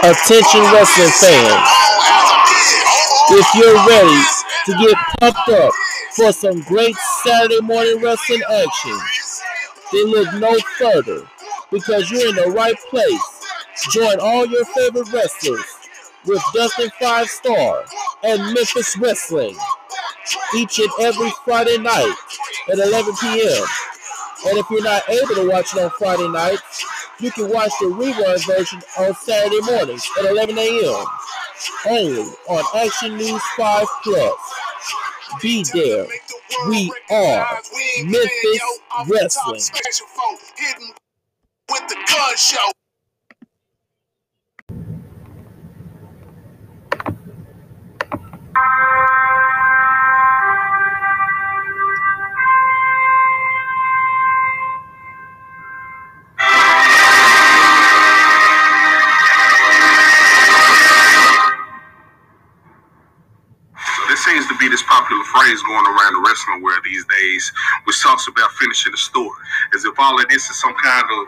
[0.00, 1.68] Attention wrestling fans.
[3.30, 4.22] If you're ready
[4.66, 5.72] to get pumped up
[6.14, 6.94] for some great
[7.24, 8.96] Saturday morning wrestling action,
[9.92, 11.28] then look no further
[11.72, 13.44] because you're in the right place.
[13.90, 15.66] Join all your favorite wrestlers
[16.24, 17.84] with Dustin Five Star
[18.22, 19.56] and Memphis Wrestling
[20.54, 22.14] each and every Friday night
[22.70, 23.64] at 11 p.m.
[24.46, 26.84] And if you're not able to watch it on Friday nights,
[27.20, 31.06] you can watch the rerun version on Saturday mornings at 11 a.m.
[31.88, 34.34] Only on Action News 5 Plus.
[35.42, 36.06] Be there.
[36.68, 37.46] We are
[38.04, 38.62] Memphis
[39.08, 39.62] Wrestling.
[41.70, 42.70] With the gun show.
[65.38, 67.52] Phrase going around the wrestling world these days,
[67.84, 69.38] which talks about finishing the story,
[69.74, 71.20] as if all of this is some kind of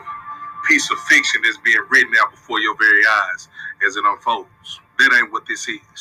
[0.67, 3.47] piece of fiction that's being written out before your very eyes
[3.87, 4.83] as it unfolds.
[4.99, 5.99] That ain't what this is.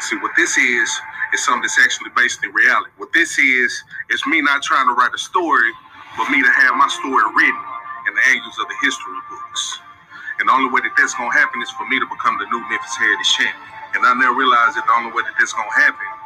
[0.00, 0.88] See, what this is
[1.34, 2.90] is something that's actually based in reality.
[2.96, 3.72] What this is
[4.10, 5.72] is me not trying to write a story,
[6.16, 7.64] but me to have my story written
[8.06, 9.62] in the angles of the history books.
[10.38, 12.62] And the only way that that's gonna happen is for me to become the new
[12.70, 13.74] Memphis Heritage champion.
[13.98, 16.17] And I never realized that the only way that that's gonna happen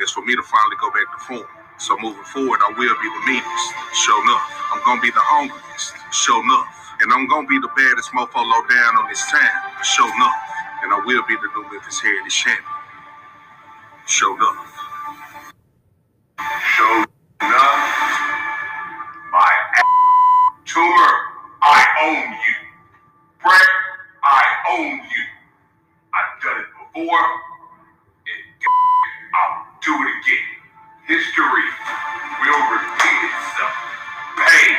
[0.00, 1.48] is for me to finally go back to form.
[1.78, 3.68] So moving forward, I will be the meanest,
[4.06, 4.46] show enough.
[4.72, 6.68] I'm gonna be the hungriest, show enough.
[7.02, 10.38] And I'm gonna be the baddest mofo low down on this town, show enough.
[10.84, 12.64] And I will be the new Memphis Heritage champion,
[14.06, 14.82] show enough.
[16.76, 17.04] Show
[17.42, 18.10] enough.
[19.32, 19.50] My
[20.66, 21.14] Toomer,
[21.62, 22.56] I own you.
[23.42, 23.68] Brett,
[24.24, 25.24] I own you.
[26.14, 27.20] I've done it before.
[29.82, 30.48] Do it again.
[31.10, 31.68] History
[32.38, 33.74] will repeat itself.
[34.38, 34.78] Pain,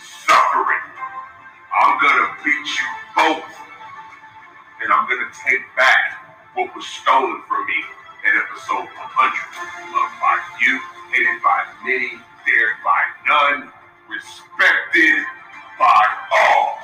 [0.00, 0.84] suffering.
[1.76, 3.44] I'm gonna beat you both.
[4.80, 6.16] And I'm gonna take back
[6.54, 7.84] what was stolen from me
[8.24, 9.92] in episode 100.
[9.92, 10.80] Loved by you,
[11.12, 12.16] hated by many,
[12.48, 13.72] dared by none,
[14.08, 15.20] respected
[15.78, 16.80] by all.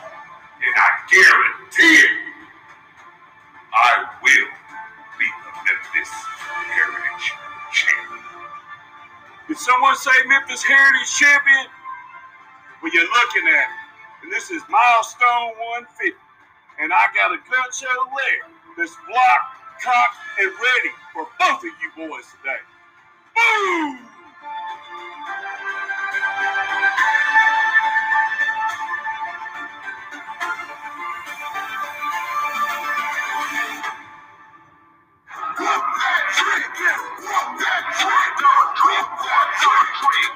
[0.61, 2.13] And I guarantee it,
[3.73, 4.62] I will
[5.83, 7.27] Memphis Heritage
[7.75, 8.23] Champion.
[9.49, 11.67] Did someone say Memphis Heritage Champion?
[12.83, 14.23] Well, you're looking at it.
[14.23, 15.59] And this is milestone
[15.91, 16.15] 150.
[16.79, 18.47] And I got a gun show there
[18.79, 22.63] that's blocked, cocked, and ready for both of you boys today.
[23.35, 24.12] Boom!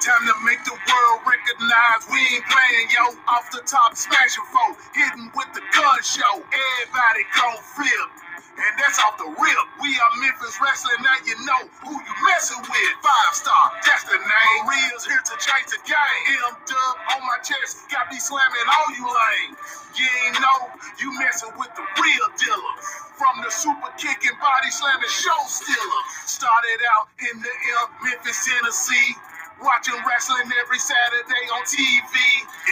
[0.01, 3.17] Time to make the world recognize we ain't playing, yo.
[3.29, 6.45] Off the top, smashing folk, hitting with the gun show.
[6.47, 8.26] Everybody gon' flip.
[8.57, 9.67] And that's off the rip.
[9.85, 12.93] We are Memphis Wrestling, now you know who you messing with.
[13.05, 14.61] Five star, that's the name.
[14.65, 16.21] Real's here to change the game.
[16.41, 19.53] M dub on my chest, got me slamming all you lame.
[19.97, 20.61] You ain't know
[21.01, 22.75] you messing with the real dealer.
[23.21, 26.03] From the super kicking, body slamming show stealer.
[26.25, 29.17] Started out in the M, Memphis, Tennessee.
[29.57, 32.13] Watching wrestling every Saturday on TV.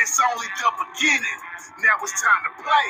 [0.04, 1.40] It's only the beginning.
[1.80, 2.88] Now it's time to play.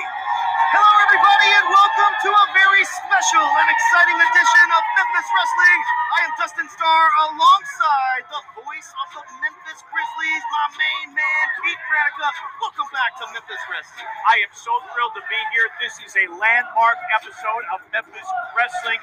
[0.74, 5.80] Hello, everybody, and welcome to a very special and exciting edition of Memphis Wrestling.
[6.10, 11.78] I am Dustin Starr alongside the voice of the Memphis Grizzlies, my main man, Pete
[11.86, 12.28] Pranica.
[12.66, 14.10] Welcome back to Memphis Wrestling.
[14.26, 15.70] I am so thrilled to be here.
[15.78, 18.26] This is a landmark episode of Memphis
[18.58, 18.98] Wrestling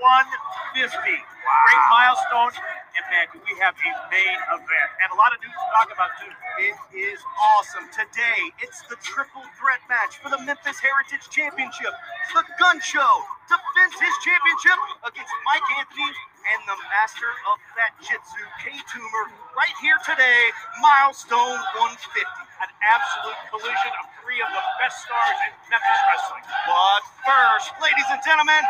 [0.00, 0.96] 150.
[0.96, 2.56] Great milestone.
[2.90, 6.10] And man, we have a main event and a lot of news to talk about
[6.18, 6.32] too.
[6.58, 7.86] It is awesome.
[7.94, 11.94] Today, it's the triple threat match for the Memphis Heritage Championship.
[12.34, 13.12] The Gun Show
[13.46, 16.10] defends his championship against Mike Anthony
[16.50, 19.24] and the master of Fat Jitsu, K Toomer,
[19.54, 20.50] right here today,
[20.82, 22.26] milestone 150.
[22.60, 26.44] An absolute collision of three of the best stars in Memphis wrestling.
[26.66, 28.60] But first, ladies and gentlemen,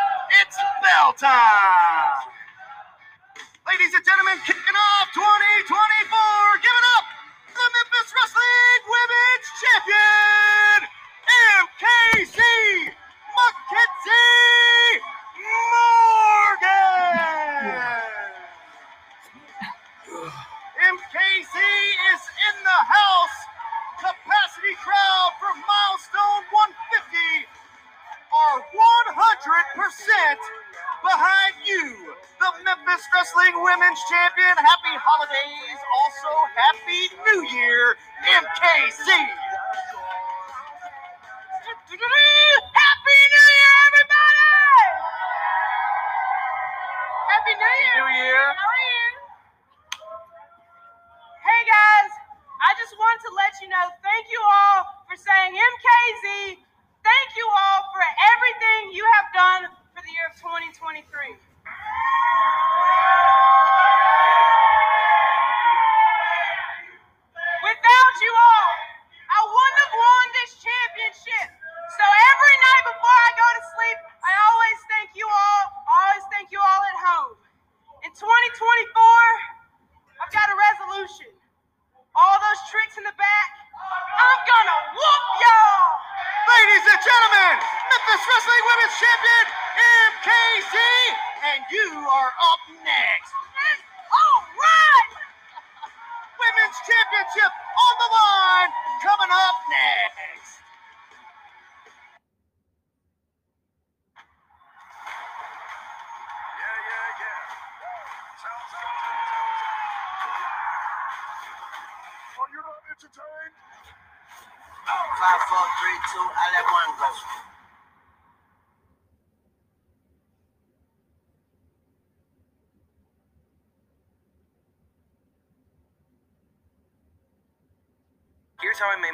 [0.44, 2.39] it's bell time.
[3.70, 5.22] Ladies and gentlemen, kicking off 2024.
[6.58, 7.06] Give it up,
[7.54, 10.90] the Memphis Wrestling Women's Champion,
[11.30, 12.34] MKC
[13.30, 14.98] MacKenzie
[15.70, 16.66] Morgan.
[20.82, 23.38] MKC is in the house.
[24.02, 27.46] Capacity crowd for milestone 150.
[28.34, 28.66] are 100%
[31.02, 32.14] behind you.
[32.40, 34.56] The Memphis Wrestling Women's Champion.
[34.56, 35.78] Happy holidays.
[36.02, 39.08] Also, Happy New Year, MKC.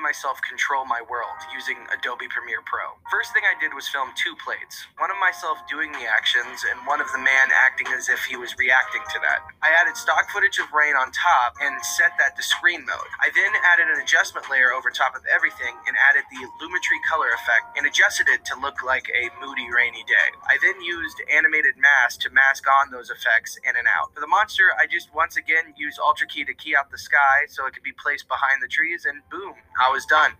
[0.06, 2.94] Myself control my world using Adobe Premiere Pro.
[3.10, 6.78] First thing I did was film two plates one of myself doing the actions, and
[6.86, 9.42] one of the man acting as if he was reacting to that.
[9.66, 13.10] I added stock footage of rain on top and set that to screen mode.
[13.18, 17.34] I then added an adjustment layer over top of everything and added the Lumetri color
[17.34, 20.30] effect and adjusted it to look like a moody, rainy day.
[20.46, 24.14] I then used animated mask to mask on those effects in and out.
[24.14, 27.50] For the monster, I just once again used Ultra Key to key out the sky
[27.50, 30.38] so it could be placed behind the trees, and boom, I was done.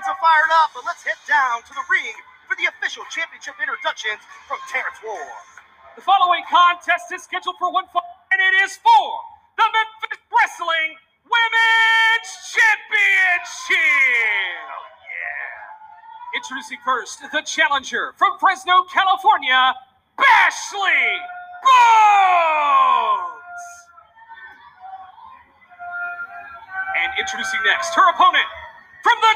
[0.00, 2.16] Kinds of fired up, but let's head down to the ring
[2.48, 4.16] for the official championship introductions
[4.48, 5.44] from Terrence Ward.
[5.92, 9.04] The following contest is scheduled for one fall, and it is for
[9.60, 10.96] the Memphis Wrestling
[11.28, 13.76] Women's Championship.
[16.32, 19.76] Introducing first the challenger from Fresno, California,
[20.16, 21.20] Bashley
[21.60, 23.36] Bones.
[27.04, 28.48] And introducing next her opponent
[29.02, 29.34] from the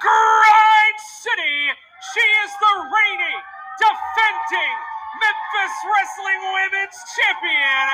[0.00, 1.70] Grind City,
[2.14, 3.40] she is the reigning,
[3.78, 4.76] defending
[5.22, 7.86] Memphis Wrestling Women's Champion,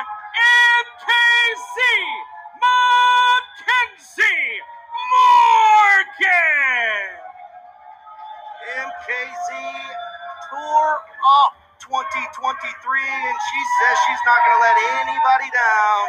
[0.80, 1.76] MKZ
[2.62, 4.48] MacKenzie
[5.12, 7.04] Morgan.
[8.80, 9.48] MKZ
[10.50, 10.96] tore
[11.44, 16.04] up 2023, and she says she's not going to let anybody down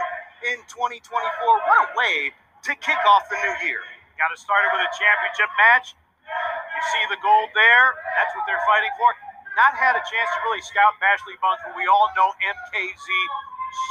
[0.53, 1.03] in 2024.
[1.03, 2.31] What a way
[2.63, 3.81] to kick off the new year.
[4.17, 5.93] Got to start it with a championship match.
[5.93, 7.93] You see the gold there.
[8.17, 9.13] That's what they're fighting for.
[9.53, 13.07] Not had a chance to really scout Bashley Bones, but we all know MKZ.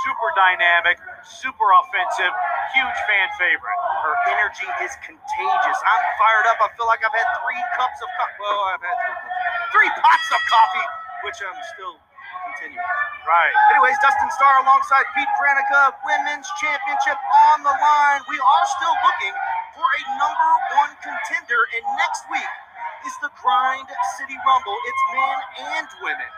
[0.02, 2.34] Super dynamic, super offensive,
[2.74, 3.78] huge fan favorite.
[4.02, 5.78] Her energy is contagious.
[5.86, 6.58] I'm fired up.
[6.58, 8.40] I feel like I've had three cups of coffee.
[8.42, 9.18] Well, I've had three,
[9.78, 10.86] three pots of coffee,
[11.22, 12.02] which I'm still
[12.50, 12.82] continuing.
[13.26, 13.54] Right.
[13.74, 17.18] Anyways, Dustin Starr alongside Pete Pranica, Women's Championship
[17.50, 18.22] on the line.
[18.26, 19.34] We are still looking
[19.76, 22.52] for a number one contender, and next week
[23.04, 23.84] is the Grind
[24.16, 24.76] City Rumble.
[24.88, 25.38] It's men
[25.76, 26.30] and women.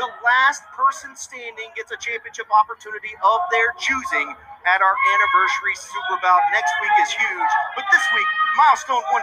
[0.00, 4.30] The last person standing gets a championship opportunity of their choosing
[4.64, 6.40] at our anniversary Super Bout.
[6.54, 9.20] Next week is huge, but this week, milestone 150,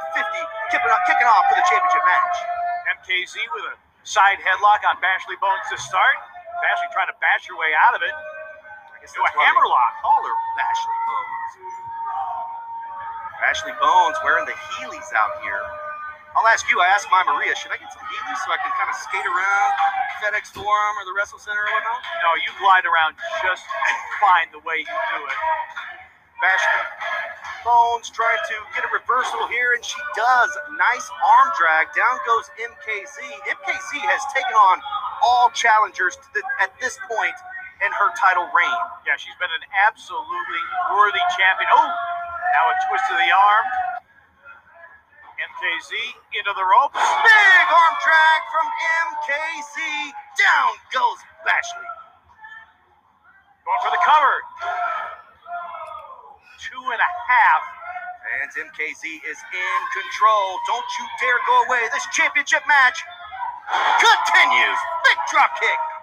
[0.70, 2.38] kicking off, kicking off for the championship match.
[3.02, 6.18] MKZ with a side headlock on Bashley Bones to start.
[6.62, 8.14] Bashley trying to bash her way out of it.
[8.14, 9.92] I guess To a that's why they hammerlock.
[10.06, 12.45] Call her Bashley Bones.
[13.44, 15.64] Bashley Bones wearing the Heelys out here.
[16.36, 18.72] I'll ask you, I asked my Maria, should I get some Heelys so I can
[18.76, 19.72] kind of skate around
[20.20, 22.04] FedEx Forum or the Wrestle Center or whatnot?
[22.20, 23.64] No, you glide around just
[24.20, 25.40] fine the way you do it.
[26.44, 26.84] Bashley
[27.64, 30.52] Bones trying to get a reversal here, and she does.
[30.78, 31.90] Nice arm drag.
[31.98, 33.18] Down goes MKZ.
[33.26, 34.84] MKZ has taken on
[35.24, 37.34] all challengers the, at this point
[37.82, 38.82] in her title reign.
[39.10, 40.64] Yeah, she's been an absolutely
[40.94, 41.68] worthy champion.
[41.74, 41.90] Oh,
[42.56, 43.68] now a twist of the arm.
[45.36, 45.92] MKZ
[46.40, 46.96] into the ropes.
[46.96, 48.68] Big arm drag from
[49.12, 49.76] MKZ.
[50.40, 51.90] Down goes Bashley.
[53.68, 54.36] Going for the cover.
[56.64, 57.64] Two and a half.
[58.40, 60.48] And MKZ is in control.
[60.72, 61.84] Don't you dare go away.
[61.92, 63.04] This championship match
[64.00, 64.80] continues.
[65.04, 65.95] Big drop kick.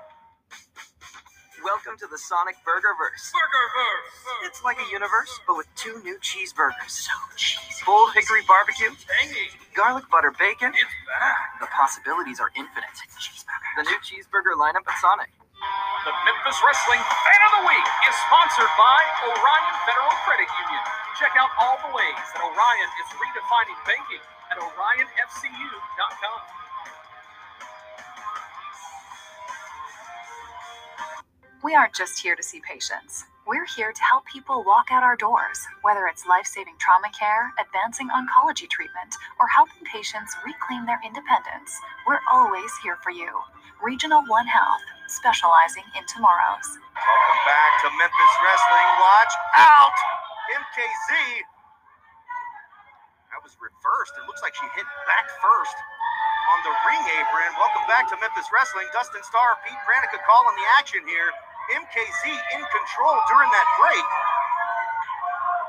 [1.63, 3.31] Welcome to the Sonic Burgerverse.
[3.31, 4.47] Burgerverse.
[4.51, 6.91] It's like a universe, but with two new cheeseburgers.
[6.91, 7.87] So cheesy.
[7.87, 9.47] Full hickory barbecue, Tangy.
[9.75, 10.75] garlic butter bacon.
[10.75, 11.63] It's back.
[11.63, 12.91] The possibilities are infinite.
[13.15, 13.71] Cheeseburger.
[13.79, 15.31] The new cheeseburger lineup at Sonic.
[16.03, 18.99] The Memphis Wrestling Fan of the Week is sponsored by
[19.31, 20.83] Orion Federal Credit Union.
[21.23, 26.39] Check out all the ways that Orion is redefining banking at orionfcu.com.
[31.63, 33.23] We aren't just here to see patients.
[33.47, 37.55] We're here to help people walk out our doors, whether it's life saving trauma care,
[37.55, 41.71] advancing oncology treatment, or helping patients reclaim their independence.
[42.03, 43.31] We're always here for you.
[43.79, 46.67] Regional One Health, specializing in tomorrows.
[46.99, 48.89] Welcome back to Memphis Wrestling.
[48.99, 49.97] Watch out!
[50.59, 51.11] MKZ.
[53.31, 54.19] That was reversed.
[54.19, 55.79] It looks like she hit back first
[56.51, 57.55] on the ring apron.
[57.55, 58.91] Welcome back to Memphis Wrestling.
[58.91, 61.31] Dustin Starr, Pete Pranica calling the action here.
[61.71, 62.23] MKZ
[62.59, 64.07] in control during that break.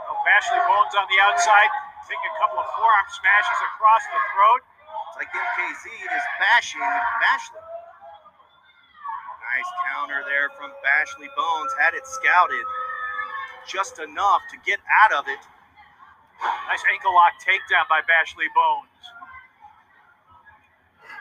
[0.09, 1.69] Oh, Bashley Bones on the outside.
[2.09, 4.61] Take a couple of forearm smashes across the throat.
[5.13, 7.61] It's like MKZ is bashing Bashley.
[9.53, 11.71] Nice counter there from Bashley Bones.
[11.77, 12.65] Had it scouted
[13.69, 15.39] just enough to get out of it.
[16.41, 19.03] Nice ankle lock takedown by Bashley Bones.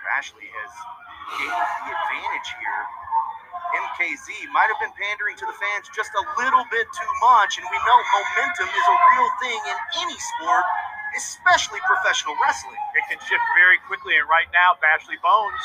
[0.02, 0.73] Bashley has
[1.38, 2.83] gained the advantage here.
[3.73, 7.64] MKZ might have been pandering to the fans just a little bit too much, and
[7.64, 10.64] we know momentum is a real thing in any sport,
[11.17, 12.76] especially professional wrestling.
[13.00, 15.64] It can shift very quickly, and right now, Bashley Bones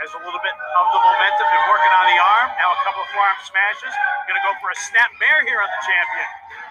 [0.00, 1.44] has a little bit of the momentum.
[1.44, 2.48] Been working on the arm.
[2.56, 3.92] Now a couple of forearm smashes.
[4.24, 6.28] Going to go for a snap mare here on the champion.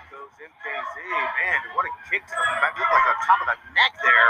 [0.09, 0.95] Goes MKZ.
[0.99, 2.73] Man, what a kick to the back.
[2.75, 4.29] Looked like on top of the neck there.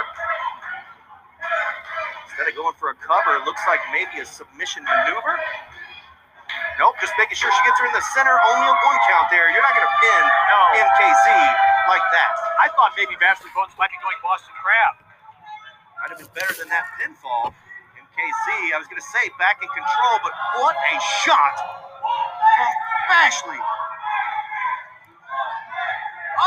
[2.27, 5.39] Instead of going for a cover, it looks like maybe a submission maneuver.
[6.81, 8.33] Nope, just making sure she gets her in the center.
[8.33, 9.53] Only a one count there.
[9.53, 10.81] You're not going to pin No.
[10.81, 11.25] MKZ
[11.85, 12.33] like that.
[12.57, 14.97] I thought maybe Bashley Bones might be going Boston Crab.
[16.01, 17.53] Might have been better than that pinfall.
[17.53, 21.53] MKZ, I was going to say back in control, but what a shot
[22.01, 22.73] from
[23.13, 23.61] Bashley.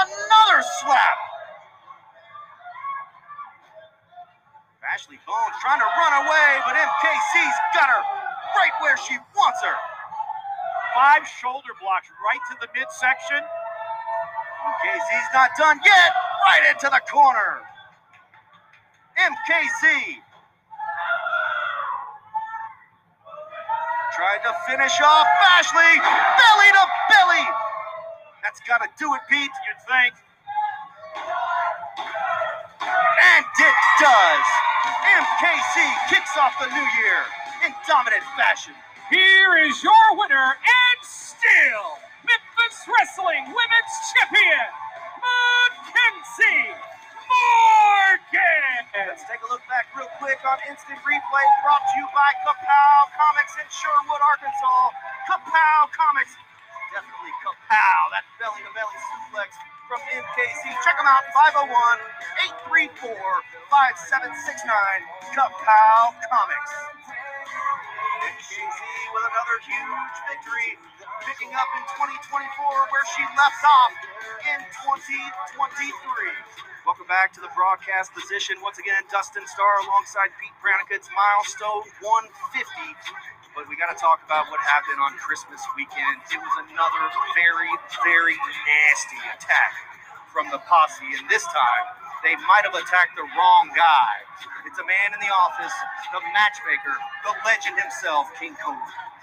[0.02, 1.18] Another slap.
[4.82, 8.02] Bashley Bones trying to run away, but MKC's got her
[8.58, 9.78] right where she wants her.
[10.94, 13.42] Five shoulder blocks right to the midsection.
[13.42, 16.12] MKZ's not done yet.
[16.46, 17.66] Right into the corner.
[19.18, 20.22] MKZ
[24.14, 25.98] tried to finish off Bashley.
[25.98, 27.46] Belly to belly.
[28.42, 29.50] That's got to do it, Pete.
[29.66, 30.14] You'd think.
[32.86, 34.46] And it does.
[35.10, 35.74] MKC
[36.10, 37.20] kicks off the new year
[37.66, 38.74] in dominant fashion.
[39.10, 40.54] Here is your winner
[41.44, 44.68] still Memphis Wrestling Women's Champion,
[45.20, 46.72] MacKenzie
[47.20, 48.72] Morgan.
[49.12, 53.12] Let's take a look back real quick on instant replay brought to you by Kapow
[53.12, 54.88] Comics in Sherwood, Arkansas.
[55.28, 56.32] Kapow Comics.
[56.96, 58.00] Definitely Kapow.
[58.16, 59.52] That belly to belly suplex
[59.84, 60.62] from MKC.
[60.80, 61.28] Check them out
[61.60, 61.68] 501
[62.72, 64.64] 834 5769.
[65.36, 66.72] Kapow Comics.
[68.24, 68.80] MKC
[69.12, 70.70] with another huge victory,
[71.22, 72.42] picking up in 2024
[72.90, 73.94] where she left off
[74.50, 75.94] in 2023.
[76.82, 78.58] Welcome back to the broadcast position.
[78.58, 80.98] Once again, Dustin Starr alongside Pete Pranica.
[80.98, 82.34] It's milestone 150.
[83.54, 86.18] But we got to talk about what happened on Christmas weekend.
[86.34, 87.04] It was another
[87.38, 87.70] very,
[88.02, 88.34] very
[88.66, 89.72] nasty attack
[90.34, 91.06] from the posse.
[91.14, 91.86] And this time,
[92.24, 94.14] they might have attacked the wrong guy.
[94.66, 95.72] It's a man in the office,
[96.10, 98.80] the matchmaker, the legend himself, King Cobra.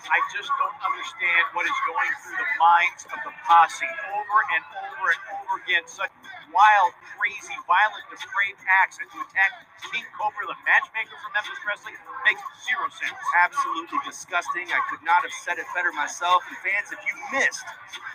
[0.08, 4.63] I just don't understand what is going through the minds of the posse over and
[4.86, 5.86] over and over again.
[5.86, 6.10] Such
[6.53, 9.51] wild, crazy, violent, depraved acts and to attack
[9.93, 13.17] King Cobra, the matchmaker from Memphis Wrestling, makes zero sense.
[13.38, 14.70] absolutely disgusting.
[14.74, 16.41] I could not have said it better myself.
[16.50, 17.65] And fans, if you missed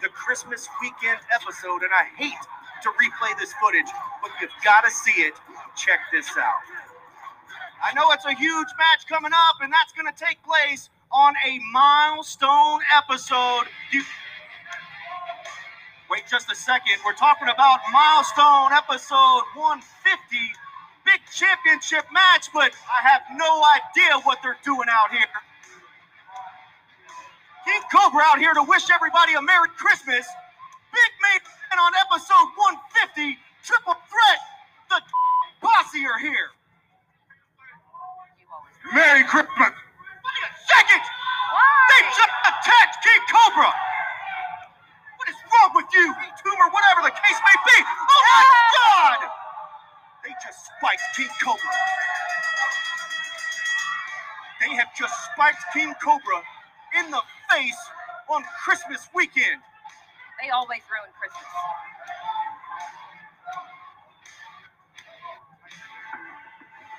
[0.02, 2.42] the Christmas weekend episode, and I hate
[2.82, 3.88] to replay this footage,
[4.22, 5.34] but you've got to see it,
[5.76, 6.60] check this out.
[7.82, 11.34] I know it's a huge match coming up, and that's going to take place on
[11.46, 13.64] a milestone episode.
[13.92, 14.02] You
[16.10, 16.98] wait just a second.
[17.04, 20.36] We're talking about milestone episode 150,
[21.04, 25.30] big championship match, but I have no idea what they're doing out here.
[27.66, 30.26] King Cobra out here to wish everybody a Merry Christmas.
[30.92, 31.40] Big man
[31.74, 34.40] on episode 150, Triple Threat.
[34.86, 35.02] The
[35.58, 36.54] posse are here.
[38.94, 39.74] Merry Christmas.
[39.74, 41.02] Wait a second!
[41.02, 43.70] They just attacked King Cobra!
[45.18, 46.06] What is wrong with you,
[46.42, 47.78] Toomer, whatever the case may be?
[47.82, 48.44] Oh my
[48.78, 49.20] god!
[50.22, 51.74] They just spiked King Cobra.
[54.60, 56.42] They have just spiked King Cobra
[56.98, 57.78] in the face
[58.28, 59.62] on Christmas weekend.
[60.42, 61.48] They always ruin Christmas.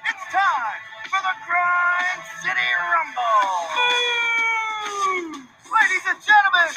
[0.06, 3.50] It's time for the Grind City Rumble.
[5.70, 6.72] Ladies and gentlemen,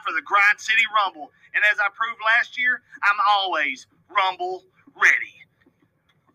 [0.00, 1.30] time for the Grind City Rumble.
[1.54, 5.34] And as I proved last year, I'm always Rumble ready.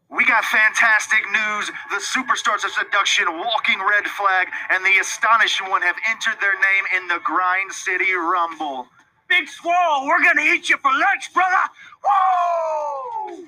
[0.10, 1.72] We got fantastic news.
[1.90, 6.86] The Superstars of Seduction, Walking Red Flag, and the Astonishing One have entered their name
[6.96, 8.88] in the Grind City Rumble.
[9.28, 11.66] Big Swole, we're gonna eat you for lunch, brother.
[12.04, 13.46] Whoa!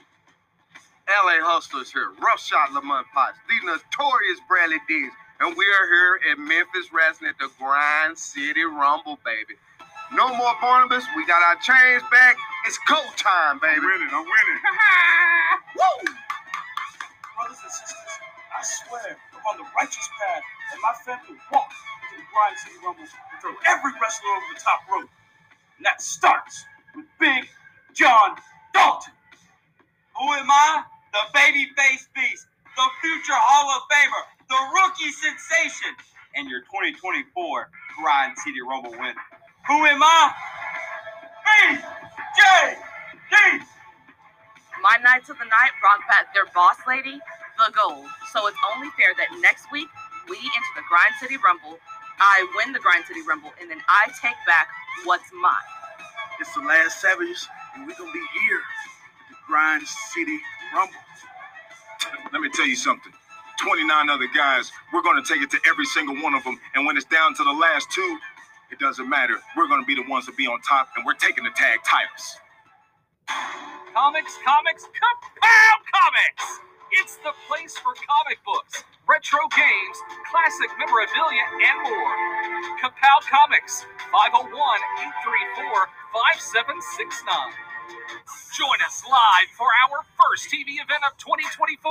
[1.08, 6.19] LA Hustlers here, Rough Shot Lamont Potts, the notorious Bradley Diggs, and we are here
[6.32, 9.53] at Memphis Wrestling at the Grind City Rumble, baby.
[10.13, 12.37] No more Barnabas, we got our chains back.
[12.65, 13.75] It's go time, baby.
[13.75, 14.59] I'm winning, I'm winning.
[15.75, 16.15] Woo!
[17.35, 18.15] Brothers and sisters,
[18.55, 21.71] I swear I'm on the righteous path, and my family will walk
[22.07, 25.11] into the Grind City Rumble and throw every wrestler over the top rope.
[25.75, 26.63] And that starts
[26.95, 27.43] with Big
[27.93, 28.39] John
[28.73, 29.11] Dalton.
[30.15, 30.83] Who am I?
[31.11, 32.47] The babyface beast,
[32.79, 35.91] the future Hall of Famer, the rookie sensation,
[36.35, 37.27] and your 2024
[37.99, 39.19] Grind City Rumble winner.
[39.67, 40.32] Who am I?
[41.43, 43.60] BJD.
[44.82, 47.19] My Knights of the Night brought back their boss lady,
[47.58, 48.08] the gold.
[48.32, 49.89] So it's only fair that next week
[50.30, 51.77] we enter the Grind City Rumble.
[52.19, 54.69] I win the Grind City Rumble, and then I take back
[55.03, 55.69] what's mine.
[56.39, 60.39] It's the last Savages, and we're gonna be here at the Grind City
[60.73, 61.03] Rumble.
[62.32, 63.12] Let me tell you something.
[63.60, 66.60] 29 other guys, we're going to take it to every single one of them.
[66.75, 68.17] And when it's down to the last two,
[68.71, 69.36] it doesn't matter.
[69.56, 71.80] We're going to be the ones to be on top, and we're taking the tag
[71.86, 72.38] titles.
[73.93, 76.62] Comics, comics, kapow comics!
[77.03, 79.97] It's the place for comic books, retro games,
[80.32, 82.13] classic memorabilia, and more.
[82.80, 87.51] Kapow Comics, 501 834 5769.
[88.56, 91.84] Join us live for our first TV event of 2024.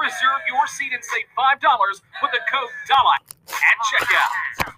[0.00, 1.62] Reserve your seat and save $5
[2.22, 3.16] with the code DALLA
[3.48, 4.71] at checkout.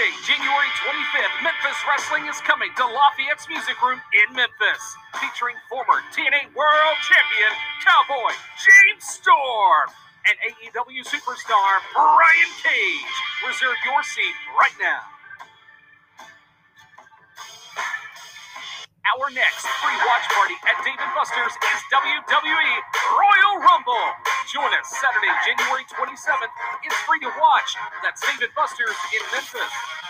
[0.00, 4.82] Thursday, January 25th, Memphis Wrestling is coming to Lafayette's Music Room in Memphis,
[5.20, 7.52] featuring former TNA World Champion
[7.84, 9.92] Cowboy James Storm
[10.24, 13.12] and AEW superstar Brian Cage.
[13.44, 15.04] Reserve your seat right now.
[19.04, 22.72] Our next free watch party at Dave & Buster's is WWE
[23.20, 24.39] Royal Rumble.
[24.50, 26.50] Join us Saturday, January 27th.
[26.82, 27.76] It's free to watch.
[28.02, 30.09] That's Dave & Buster's in Memphis.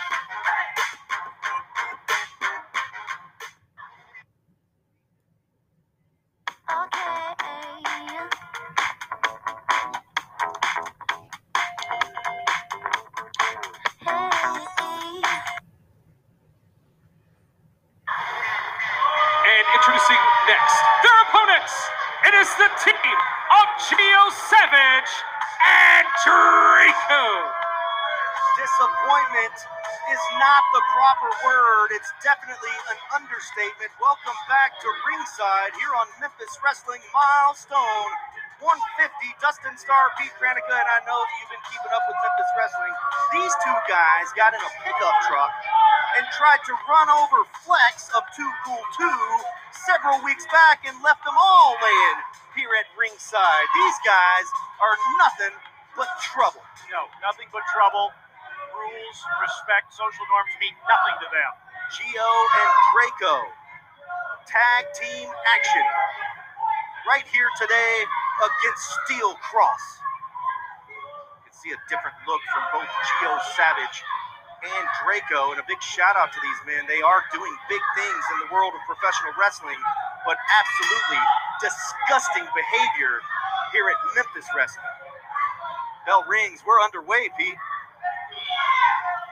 [32.01, 33.93] It's definitely an understatement.
[34.01, 38.09] Welcome back to ringside here on Memphis Wrestling Milestone
[38.57, 39.37] 150.
[39.37, 42.95] Dustin Starr, Pete Pranica, and I know that you've been keeping up with Memphis Wrestling.
[43.37, 45.53] These two guys got in a pickup truck
[46.17, 51.21] and tried to run over Flex of Too Cool 2 several weeks back and left
[51.21, 52.19] them all laying
[52.57, 53.67] here at ringside.
[53.77, 54.49] These guys
[54.81, 55.53] are nothing
[55.93, 56.65] but trouble.
[56.89, 58.09] No, nothing but trouble.
[58.73, 61.70] Rules, respect, social norms mean nothing to them.
[61.91, 63.35] Geo and Draco.
[64.47, 65.85] Tag team action.
[67.03, 67.95] Right here today
[68.39, 69.83] against Steel Cross.
[71.35, 73.97] You can see a different look from both Geo Savage
[74.63, 75.51] and Draco.
[75.51, 76.87] And a big shout out to these men.
[76.87, 79.79] They are doing big things in the world of professional wrestling,
[80.23, 81.21] but absolutely
[81.59, 83.19] disgusting behavior
[83.75, 84.95] here at Memphis Wrestling.
[86.07, 86.63] Bell rings.
[86.63, 87.59] We're underway, Pete.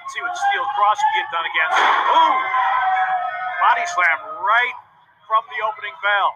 [0.09, 1.77] See what Steel Cross can get done against.
[1.77, 2.37] Boom!
[3.61, 4.77] Body slam right
[5.29, 6.33] from the opening bell.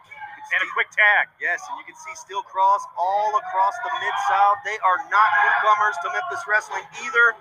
[0.54, 1.34] And a quick tag.
[1.42, 4.62] Yes, and you can see Steel Cross all across the Mid South.
[4.62, 7.34] They are not newcomers to Memphis Wrestling either.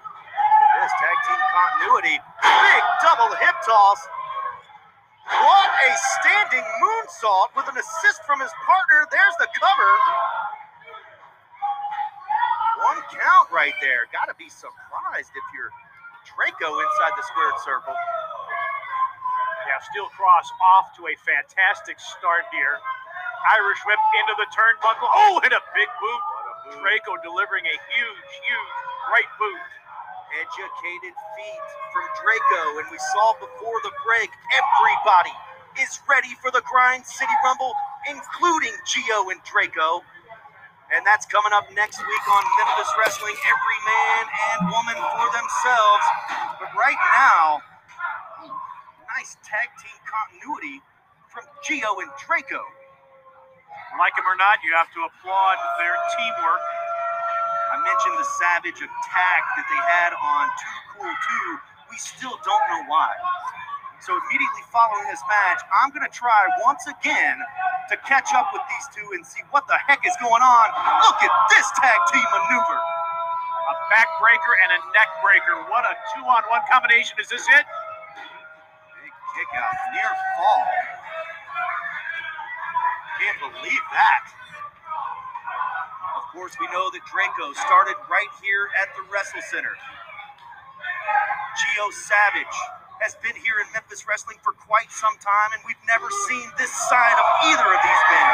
[0.81, 2.17] This tag team continuity.
[2.17, 4.01] Big double hip toss.
[5.29, 9.05] What a standing moonsault with an assist from his partner.
[9.13, 9.93] There's the cover.
[12.89, 14.09] One count right there.
[14.09, 15.69] Got to be surprised if you're
[16.29, 17.97] Draco inside the squared circle.
[19.67, 22.79] Now Steel Cross off to a fantastic start here.
[23.59, 25.11] Irish whip into the turnbuckle.
[25.11, 26.23] Oh, and a big boot.
[26.79, 28.75] Draco delivering a huge, huge
[29.11, 29.67] right boot.
[30.39, 32.63] Educated feet from Draco.
[32.79, 35.35] And we saw before the break, everybody
[35.83, 37.75] is ready for the Grind City Rumble,
[38.09, 40.07] including Geo and Draco.
[40.93, 43.33] And that's coming up next week on Memphis Wrestling.
[43.33, 46.05] Every man and woman for themselves.
[46.61, 47.65] But right now,
[49.17, 50.85] nice tag team continuity
[51.33, 52.61] from Geo and Draco.
[53.97, 56.65] Like them or not, you have to applaud their teamwork.
[57.73, 61.89] I mentioned the savage attack that they had on Too Cool 2.
[61.89, 63.17] We still don't know why.
[64.03, 67.39] So immediately following this match, I'm going to try once again
[67.87, 70.67] to catch up with these two and see what the heck is going on.
[71.07, 72.79] Look at this tag team maneuver.
[72.83, 75.55] A backbreaker and a neck breaker.
[75.71, 77.15] What a two-on-one combination.
[77.23, 77.63] Is this it?
[79.07, 80.67] Big kick out, near fall.
[83.23, 84.25] Can't believe that.
[86.19, 89.79] Of course, we know that Draco started right here at the Wrestle Center.
[91.55, 96.07] Geo Savage has been here in Memphis Wrestling for quite some time, and we've never
[96.31, 98.29] seen this side of either of these men.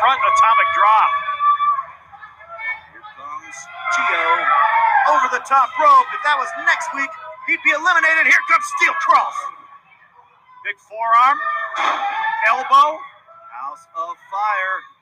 [0.00, 1.12] Front atomic drop.
[2.88, 3.56] Here comes
[3.92, 4.24] Geo
[5.12, 6.08] over the top rope.
[6.16, 7.12] If that was next week,
[7.52, 8.24] he'd be eliminated.
[8.24, 9.36] Here comes Steel Cross.
[10.64, 11.36] Big forearm.
[12.48, 12.96] Elbow.
[13.52, 14.97] House of Fire.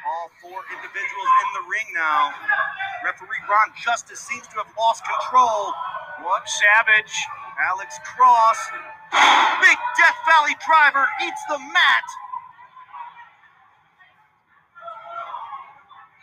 [0.00, 2.32] All four individuals in the ring now.
[3.04, 5.76] Referee Ron Justice seems to have lost control.
[6.24, 7.12] What savage?
[7.60, 8.56] Alex Cross.
[9.60, 12.06] Big Death Valley driver eats the mat.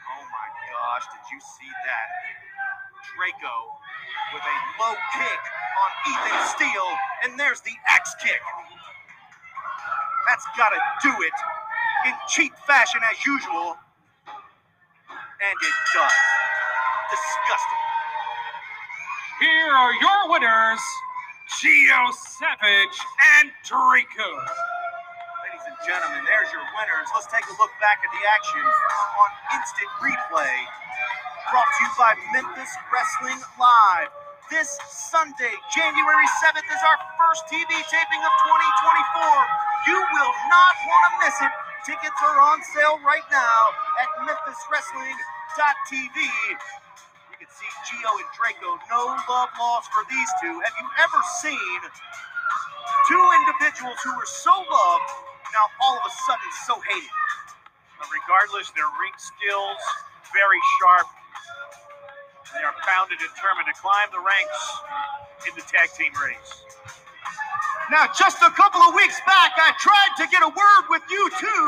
[0.09, 2.09] Oh my gosh, did you see that?
[3.13, 3.57] Draco
[4.33, 5.41] with a low kick
[5.77, 6.93] on Ethan Steele,
[7.25, 8.41] and there's the axe kick.
[10.25, 11.37] That's got to do it
[12.07, 13.75] in cheap fashion as usual.
[15.11, 16.23] And it does.
[17.11, 17.83] Disgusting.
[19.39, 20.81] Here are your winners,
[21.61, 22.97] Geo Savage
[23.39, 24.29] and Draco.
[25.45, 27.07] Ladies and and gentlemen, there's your winners.
[27.13, 30.57] Let's take a look back at the action on instant replay.
[31.53, 34.09] Brought to you by Memphis Wrestling Live.
[34.49, 38.33] This Sunday, January 7th, is our first TV taping of
[39.13, 39.91] 2024.
[39.91, 41.53] You will not want to miss it.
[41.87, 43.59] Tickets are on sale right now
[44.03, 46.19] at MemphisWrestling.tv.
[46.19, 48.75] You can see Gio and Draco.
[48.91, 50.51] No love lost for these two.
[50.51, 51.79] Have you ever seen
[53.07, 55.09] two individuals who were so loved,
[55.55, 57.15] now all of a sudden so hated?
[57.95, 59.79] But regardless, their ring skills
[60.35, 61.07] very sharp.
[62.51, 64.59] They are bound and determined to climb the ranks
[65.47, 66.51] in the tag team race.
[67.87, 71.23] Now, just a couple of weeks back, I tried to get a word with you
[71.39, 71.67] two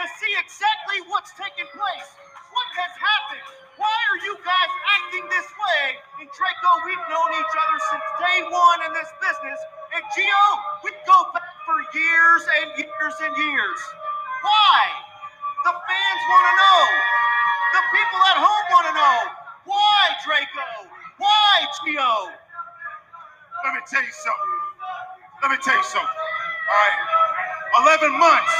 [0.00, 2.08] to see exactly what's taking place.
[2.48, 3.44] What has happened?
[3.76, 6.00] Why are you guys acting this way?
[6.24, 9.60] And Draco, we've known each other since day one in this business.
[9.92, 10.44] And Gio,
[10.80, 13.80] we go back for years and years and years.
[14.40, 14.80] Why?
[15.68, 16.80] The fans want to know.
[17.76, 19.16] The people at home want to know.
[19.68, 20.88] Why, Draco?
[21.20, 22.32] Why, Gio?
[23.60, 24.59] Let me tell you something.
[25.42, 26.04] Let me tell you something.
[26.04, 27.96] All right.
[28.04, 28.54] 11 months.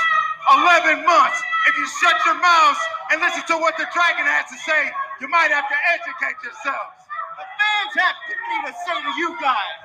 [0.97, 1.39] 11 months.
[1.69, 2.81] If you shut your mouths
[3.13, 4.89] and listen to what the dragon has to say,
[5.21, 6.97] you might have to educate yourselves.
[7.37, 9.77] The fans have plenty to say to you guys.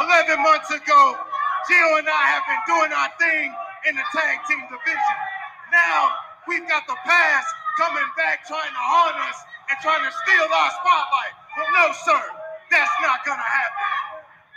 [0.00, 1.02] 11 months ago,
[1.68, 3.52] Gio and I have been doing our thing
[3.90, 5.18] in the tag team division.
[5.72, 6.16] Now
[6.48, 10.72] we've got the past coming back trying to harm us and trying to steal our
[10.80, 11.34] spotlight.
[11.52, 12.22] But no, sir,
[12.72, 14.07] that's not gonna happen.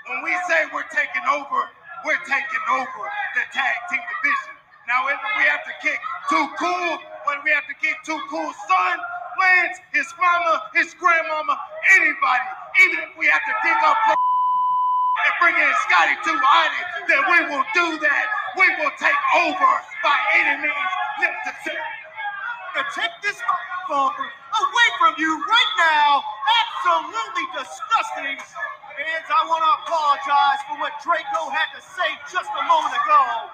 [0.09, 1.59] When we say we're taking over,
[2.05, 3.03] we're taking over
[3.37, 4.53] the tag team division.
[4.89, 6.97] Now, if we have to kick Too Cool,
[7.29, 8.97] when we have to kick Too Cool's son,
[9.37, 11.53] Lance, his mama, his grandmama,
[11.93, 12.47] anybody,
[12.81, 17.39] even if we have to dig up and bring in Scotty Too Hotty, then we
[17.53, 18.25] will do that.
[18.57, 21.93] We will take over by any means necessary.
[22.75, 26.23] To take this microphone away from you right now,
[26.57, 28.37] absolutely disgusting.
[29.01, 33.49] Fans, I want to apologize for what Draco had to say just a moment ago.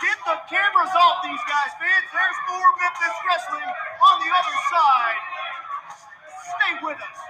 [0.00, 2.08] Get the cameras off these guys, fans.
[2.08, 5.20] There's more Memphis Wrestling on the other side.
[6.56, 7.20] Stay with us.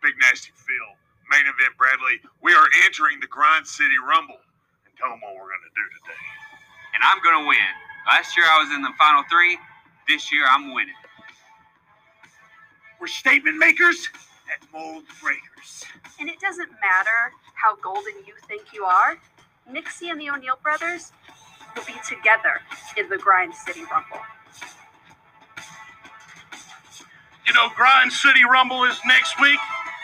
[0.00, 0.90] Big Nasty Phil,
[1.28, 2.24] main event Bradley.
[2.40, 4.40] We are entering the Grind City Rumble.
[4.88, 6.24] And tell them what we're going to do today.
[6.96, 7.72] And I'm going to win.
[8.08, 9.60] Last year I was in the final three.
[10.08, 10.96] This year I'm winning.
[13.00, 14.08] We're statement makers
[14.52, 15.84] and mold breakers.
[16.20, 19.16] And it doesn't matter how golden you think you are,
[19.70, 21.12] Nixie and the O'Neill brothers
[21.74, 22.60] will be together
[22.98, 24.20] in the Grind City Rumble.
[27.46, 29.58] You know, Grind City Rumble is next week,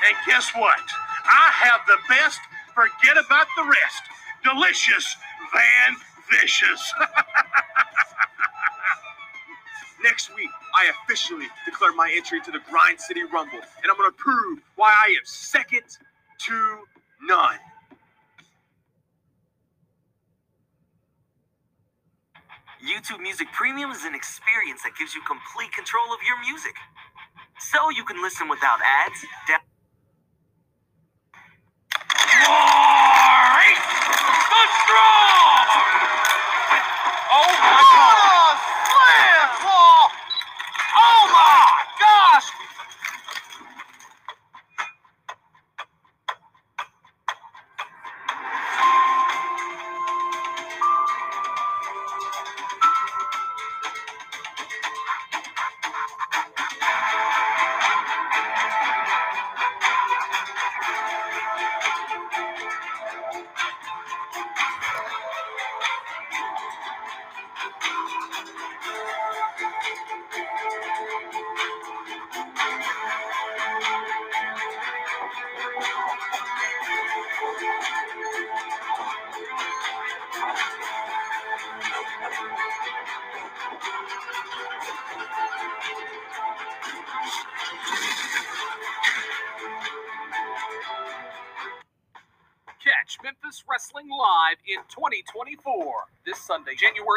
[0.09, 0.81] and guess what?
[1.25, 2.41] I have the best.
[2.75, 4.03] Forget about the rest.
[4.43, 5.17] Delicious
[5.53, 5.97] Van
[6.31, 6.93] Vicious.
[10.07, 14.11] Next week, I officially declare my entry to the Grind City Rumble, and I'm going
[14.11, 15.85] to prove why I am second
[16.49, 16.57] to
[17.23, 17.59] none.
[22.85, 26.75] YouTube Music Premium is an experience that gives you complete control of your music.
[27.61, 29.25] So you can listen without ads.
[29.49, 29.76] Da-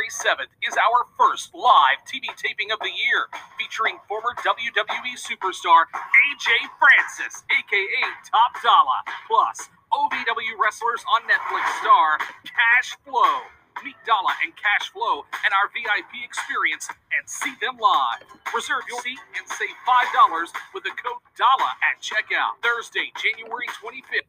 [0.09, 3.29] 7th, is our first live TV taping of the year,
[3.61, 6.49] featuring former WWE superstar AJ
[6.81, 13.45] Francis, aka Top Dollar, plus OVW wrestlers on Netflix star Cash Flow.
[13.85, 18.27] Meet Dalla and Cash Flow and our VIP experience and see them live.
[18.51, 22.59] Reserve your seat and save $5 with the code DALLA at checkout.
[22.59, 24.27] Thursday, January 25th.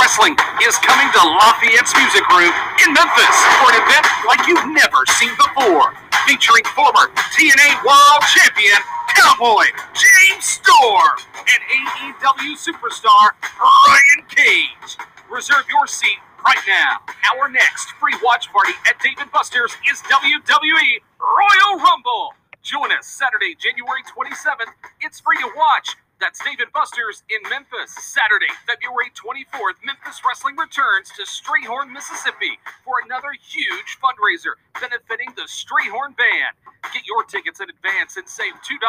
[0.00, 0.34] Wrestling
[0.70, 2.54] is coming to Lafayette's Music Room
[2.86, 5.90] in Memphis for an event like you've never seen before,
[6.30, 8.78] featuring former TNA World Champion
[9.10, 9.66] Cowboy
[9.98, 14.94] James Storm and AEW superstar Brian Cage.
[15.28, 17.02] Reserve your seat right now.
[17.34, 22.34] Our next free watch party at Dave & Buster's is WWE Royal Rumble.
[22.62, 24.70] Join us Saturday, January 27th.
[25.00, 25.96] It's free to watch.
[26.20, 27.96] That's Dave & Buster's in Memphis.
[27.96, 35.48] Saturday, February 24th, Memphis Wrestling returns to Strayhorn, Mississippi for another huge fundraiser benefiting the
[35.48, 36.52] Strayhorn Band.
[36.92, 38.84] Get your tickets in advance and save $2.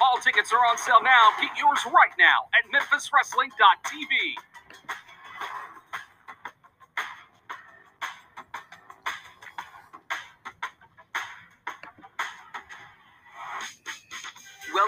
[0.00, 1.36] All tickets are on sale now.
[1.44, 4.40] Get yours right now at memphiswrestling.tv.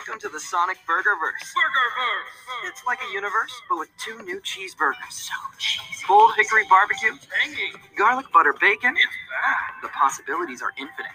[0.08, 1.52] Welcome to the Sonic Burgerverse.
[1.52, 2.66] Burgerverse.
[2.66, 5.12] It's like a universe, but with two new cheeseburgers.
[5.12, 6.06] So cheesy.
[6.06, 7.72] Full hickory barbecue, Tangy.
[7.94, 8.96] garlic butter bacon.
[8.96, 9.82] It's back.
[9.82, 11.12] The possibilities are infinite.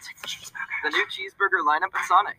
[0.83, 2.37] The new cheeseburger lineup at Sonic.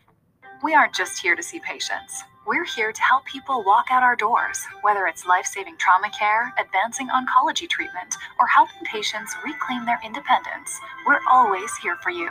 [0.63, 2.23] We aren't just here to see patients.
[2.47, 6.55] We're here to help people walk out our doors, whether it's life saving trauma care,
[6.57, 10.79] advancing oncology treatment, or helping patients reclaim their independence.
[11.05, 12.31] We're always here for you.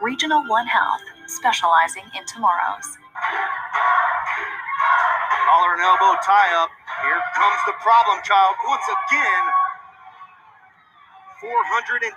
[0.00, 2.98] Regional One Health, specializing in tomorrows.
[5.46, 6.70] Collar and elbow tie up.
[7.02, 9.44] Here comes the problem child once again.
[11.40, 12.08] 420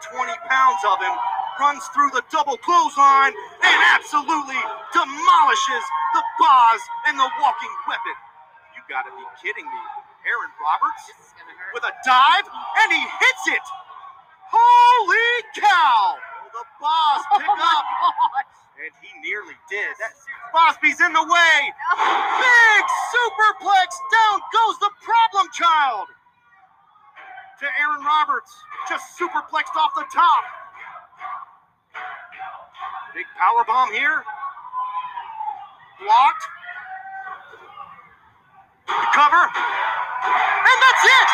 [0.47, 1.15] pounds of him
[1.59, 4.59] runs through the double clothesline and absolutely
[4.93, 5.83] demolishes
[6.15, 8.15] the Boz and the walking weapon.
[8.77, 9.81] You gotta be kidding me.
[10.27, 11.03] Aaron Roberts
[11.73, 12.47] with a dive
[12.83, 13.65] and he hits it.
[14.47, 16.15] Holy cow!
[16.53, 17.85] The Boz pick up.
[18.77, 19.89] And he nearly did.
[19.97, 20.13] That
[20.53, 21.57] Bosby's in the way.
[21.97, 23.89] Big superplex.
[24.13, 26.07] Down goes the problem child.
[27.59, 28.53] To Aaron Roberts.
[28.87, 30.43] Just superplexed off the top.
[33.15, 34.21] Big power bomb here.
[35.97, 36.45] Blocked.
[38.85, 39.41] The cover.
[39.41, 41.29] And that's it.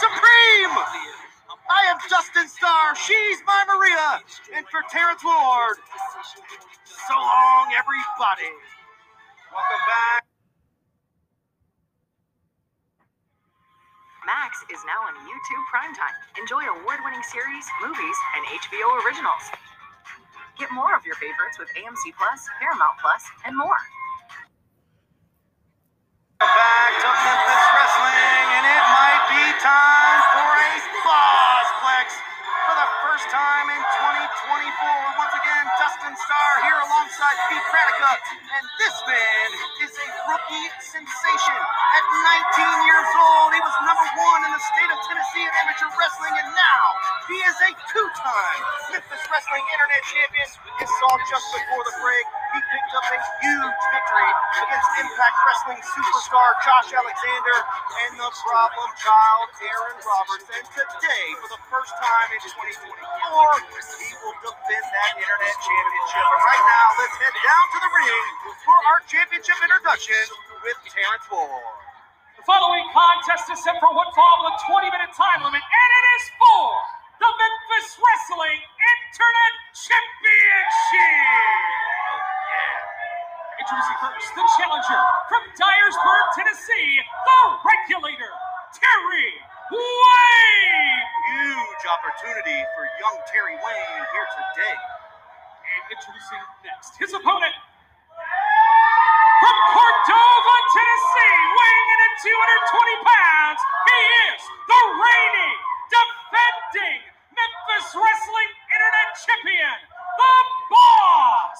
[0.00, 1.23] Supreme.
[1.70, 2.96] I am Dustin Starr.
[2.96, 4.20] She's my Maria.
[4.56, 5.76] And for Terrence Ward.
[6.84, 8.52] So long, everybody.
[9.48, 10.28] Welcome back.
[14.24, 16.16] Max is now on YouTube Primetime.
[16.40, 19.44] Enjoy award-winning series, movies, and HBO originals.
[20.56, 23.80] Get more of your favorites with AMC Plus, Paramount Plus, and more.
[26.40, 30.23] Back to Memphis Wrestling, and it might be time
[33.24, 35.16] first time in 2024.
[35.16, 38.12] Once again, Dustin Starr here alongside Pete Pranica,
[38.52, 39.48] and this man
[39.80, 41.56] is a rookie sensation.
[41.56, 42.04] At
[42.52, 46.36] 19 years old, he was number one in the state of Tennessee in amateur wrestling,
[46.36, 46.84] and now
[47.32, 48.60] he is a two-time
[48.92, 50.48] Memphis Wrestling Internet Champion.
[50.84, 54.30] You saw just before the break, he picked up a huge victory
[54.62, 57.58] against Impact Wrestling superstar Josh Alexander
[58.06, 60.46] and the problem child Aaron Roberts.
[60.54, 66.24] And today, for the first time in 2024, he will defend that Internet Championship.
[66.30, 68.22] But right now, let's head down to the ring
[68.62, 70.22] for our championship introduction
[70.62, 71.58] with Terrence Ward.
[72.38, 75.90] The following contest is set for one fall with a 20 minute time limit, and
[75.90, 76.70] it is for
[77.18, 81.93] the Memphis Wrestling Internet Championship.
[83.64, 88.28] Introducing first, the challenger from Dyersburg, Tennessee, the regulator,
[88.76, 89.32] Terry
[89.72, 91.04] Wayne.
[91.32, 94.76] Huge opportunity for young Terry Wayne here today.
[94.76, 97.56] And introducing next, his opponent
[99.40, 107.00] from Cordova, Tennessee, weighing in at 220 pounds, he is the reigning, defending
[107.32, 109.78] Memphis Wrestling Internet Champion,
[110.20, 110.32] the
[110.68, 111.58] Boss,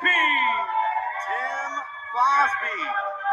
[0.00, 0.16] Bosby.
[1.28, 1.72] Tim
[2.16, 2.80] Bosby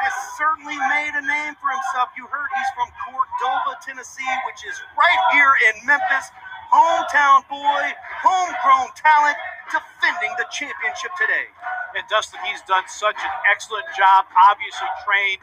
[0.03, 2.11] has certainly made a name for himself.
[2.19, 6.27] You heard he's from Cordova, Tennessee, which is right here in Memphis.
[6.67, 7.83] Hometown boy,
[8.19, 9.39] homegrown talent,
[9.71, 11.47] defending the championship today.
[11.95, 14.27] And Dustin, he's done such an excellent job.
[14.51, 15.39] Obviously trained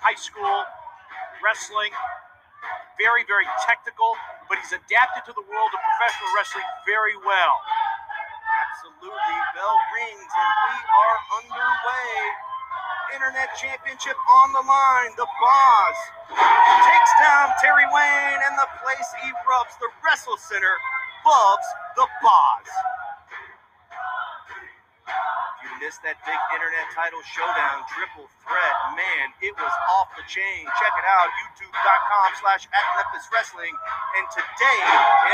[0.00, 0.64] high school
[1.44, 1.92] wrestling,
[2.96, 4.16] very, very technical,
[4.48, 7.60] but he's adapted to the world of professional wrestling very well.
[8.78, 9.34] Absolutely.
[9.58, 12.14] Bell rings and we are underway.
[13.10, 15.10] Internet Championship on the line.
[15.18, 15.98] The boss
[16.30, 19.74] takes down Terry Wayne and the place erupts.
[19.82, 20.70] The Wrestle Center
[21.26, 21.66] loves
[21.98, 22.70] the boss.
[25.10, 30.22] If you missed that big internet title showdown, triple threat, man, it was off the
[30.30, 30.62] chain.
[30.78, 33.74] Check it out, youtube.com slash at Memphis Wrestling.
[34.22, 34.80] And today,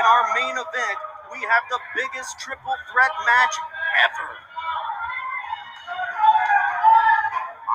[0.01, 0.97] in our main event,
[1.35, 3.55] we have the biggest triple threat match
[4.07, 4.31] ever.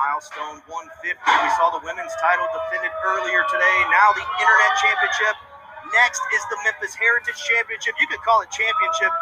[0.00, 1.20] Milestone 150.
[1.20, 3.78] We saw the women's title defended earlier today.
[3.92, 5.36] Now the Internet Championship.
[5.92, 8.00] Next is the Memphis Heritage Championship.
[8.00, 9.12] You could call it Championship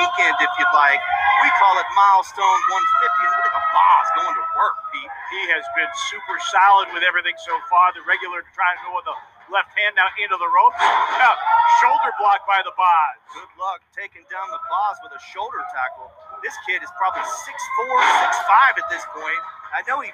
[0.00, 1.00] Weekend if you'd like.
[1.44, 3.28] We call it Milestone 150.
[3.28, 5.12] And look at the boss going to work, Pete.
[5.36, 7.92] He has been super solid with everything so far.
[7.92, 9.16] The regular trying to go with the
[9.50, 10.78] left hand now into the ropes.
[10.78, 11.34] Yeah,
[11.82, 13.14] shoulder block by the Boz.
[13.34, 16.12] Good luck taking down the boss with a shoulder tackle.
[16.44, 19.42] This kid is probably 6'4, 6'5 at this point.
[19.74, 20.10] I know he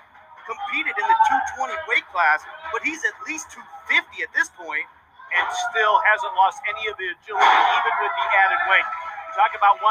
[0.48, 1.18] competed in the
[1.60, 2.40] 220 weight class,
[2.72, 4.48] but he's at least 250 at this.
[5.28, 8.88] And still hasn't lost any of the agility, even with the added weight.
[9.28, 9.84] You talk about 150.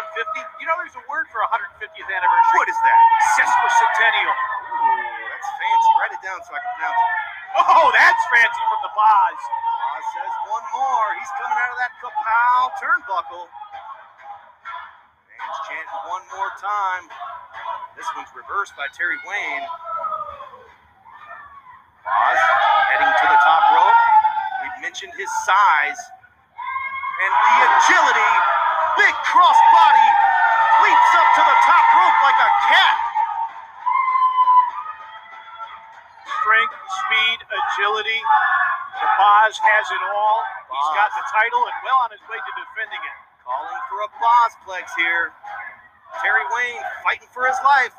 [0.57, 2.57] You know, there's a word for 150th anniversary.
[2.57, 2.99] What is that?
[3.37, 4.33] Sesquicentennial.
[4.33, 5.91] Ooh, that's fancy.
[6.01, 7.13] Write it down so I can pronounce it.
[7.61, 9.37] Oh, that's fancy from the Boz.
[9.37, 11.07] Boz says one more.
[11.13, 13.45] He's coming out of that kapow turnbuckle.
[15.29, 17.05] Fans chanting one more time.
[17.93, 19.65] This one's reversed by Terry Wayne.
[22.01, 22.39] Boz
[22.97, 24.01] heading to the top rope.
[24.65, 28.33] We've mentioned his size and the agility.
[28.97, 30.09] Big cross body
[30.81, 33.06] leaps up to the top rope like a cat.
[36.57, 38.21] Strength, speed, agility.
[38.97, 40.41] Boz has it all.
[40.73, 43.17] He's got the title and well on his way to defending it.
[43.45, 45.37] Calling for a Bosplex here.
[46.17, 47.93] Terry Wayne fighting for his life.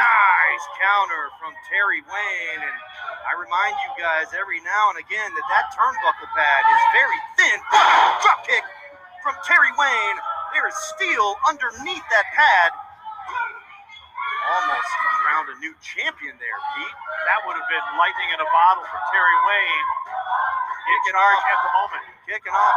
[0.00, 2.64] Nice counter from Terry Wayne.
[2.64, 2.78] And
[3.28, 7.58] I remind you guys every now and again that that turnbuckle pad is very thin.
[8.24, 8.64] Drop kick
[9.20, 10.16] from Terry Wayne.
[10.56, 12.72] There is steel underneath that pad.
[14.56, 16.96] Almost crowned a new champion there, Pete.
[17.30, 19.86] That would have been lightning in a bottle for Terry Wayne.
[20.82, 22.02] Kicking off at the moment.
[22.26, 22.74] Kicking off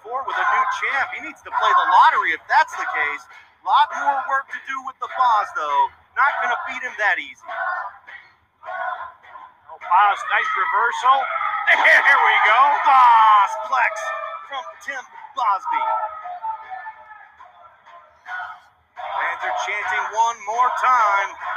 [0.00, 1.12] 2024 with a new champ.
[1.12, 3.22] He needs to play the lottery if that's the case.
[3.60, 5.82] A lot more work to do with the boss, though.
[6.16, 7.44] Not going to beat him that easy.
[9.68, 11.18] Oh, Boz, nice reversal.
[11.76, 12.60] There we go.
[12.88, 13.92] Bosplex
[14.48, 15.04] from Tim
[15.36, 15.84] Bosby.
[18.96, 21.51] Fans are chanting one more time.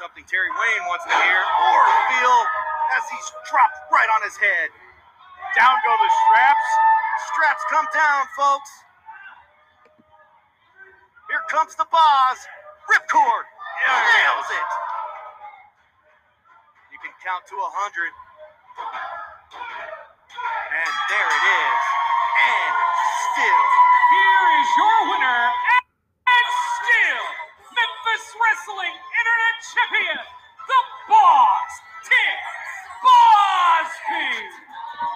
[0.00, 2.38] Something Terry Wayne wants to hear or feel
[2.96, 4.72] as he's dropped right on his head.
[5.52, 6.68] Down go the straps.
[7.28, 8.70] Straps come down, folks.
[11.28, 12.38] Here comes the Boz.
[12.88, 13.44] Ripcord.
[13.44, 14.70] Nails it.
[16.96, 18.12] You can count to a hundred.
[20.80, 21.82] And there it is.
[22.40, 22.72] And
[23.36, 23.64] still.
[24.16, 25.69] Here is your winner
[29.60, 31.72] Champion, the Boss
[32.08, 32.40] Tim
[33.04, 34.32] Bosby.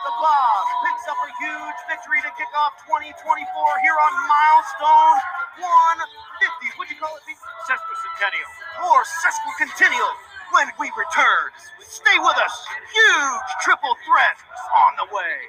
[0.04, 3.40] The Boss picks up a huge victory to kick off 2024
[3.80, 5.16] here on Milestone
[5.64, 6.76] 150.
[6.76, 7.40] What'd you call it, Pete?
[7.64, 8.50] Sesquicentennial.
[8.84, 10.12] Or sesquicentennial
[10.52, 11.48] when we return.
[11.80, 12.54] Stay with us.
[12.92, 14.36] Huge triple threat
[14.76, 15.48] on the way.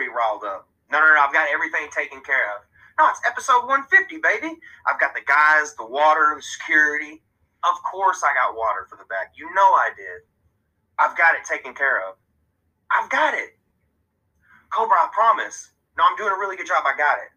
[0.00, 0.64] Pretty riled up.
[0.88, 2.64] No, no, no, I've got everything taken care of.
[2.96, 4.56] No, it's episode 150, baby.
[4.88, 7.20] I've got the guys, the water, the security.
[7.60, 9.36] Of course, I got water for the back.
[9.36, 10.24] You know I did.
[10.98, 12.16] I've got it taken care of.
[12.88, 13.60] I've got it.
[14.72, 15.68] Cobra, I promise.
[15.98, 16.82] No, I'm doing a really good job.
[16.86, 17.28] I got it.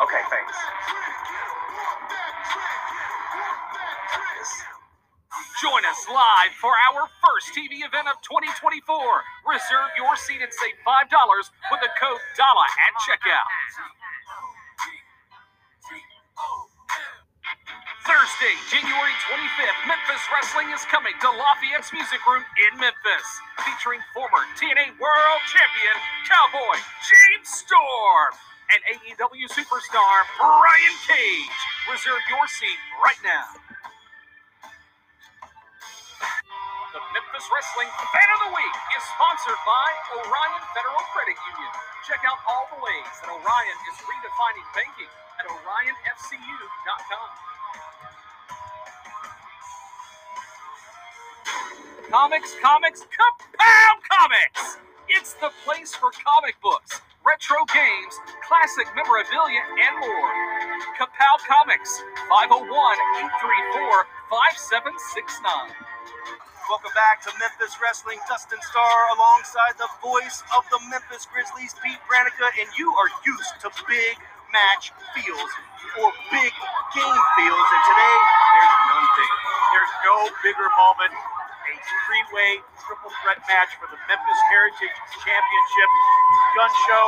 [0.00, 0.56] Okay, thanks.
[5.60, 8.86] Join us live for our first TV event of 2024.
[9.44, 11.10] Reserve your seat and save $5
[11.72, 13.50] with the code DALA at checkout.
[18.06, 23.28] Thursday, January 25th, Memphis Wrestling is coming to Lafayette's Music Room in Memphis,
[23.66, 25.96] featuring former TNA World Champion
[26.30, 28.30] Cowboy James Storm
[28.72, 31.58] and AEW superstar Brian Cage.
[31.90, 33.65] Reserve your seat right now.
[37.36, 39.88] Wrestling Fan of the Week is sponsored by
[40.24, 41.72] Orion Federal Credit Union.
[42.08, 47.28] Check out all the ways that Orion is redefining banking at orionfcu.com.
[52.08, 54.80] Comics, comics, Kapow Comics!
[55.12, 58.16] It's the place for comic books, retro games,
[58.48, 60.32] classic memorabilia, and more.
[60.96, 62.00] Kapow Comics,
[62.32, 65.76] 501 834 5769.
[66.66, 68.18] Welcome back to Memphis Wrestling.
[68.26, 73.54] Dustin Starr alongside the voice of the Memphis Grizzlies, Pete Pranica, and you are used
[73.62, 74.18] to big
[74.50, 75.52] match feels
[76.02, 76.50] or big
[76.90, 78.18] game feels, and today
[78.50, 78.74] there's
[79.14, 79.38] bigger.
[79.78, 81.14] There's no bigger moment.
[81.14, 85.90] A three-way triple threat match for the Memphis Heritage Championship.
[86.58, 87.06] Gun show,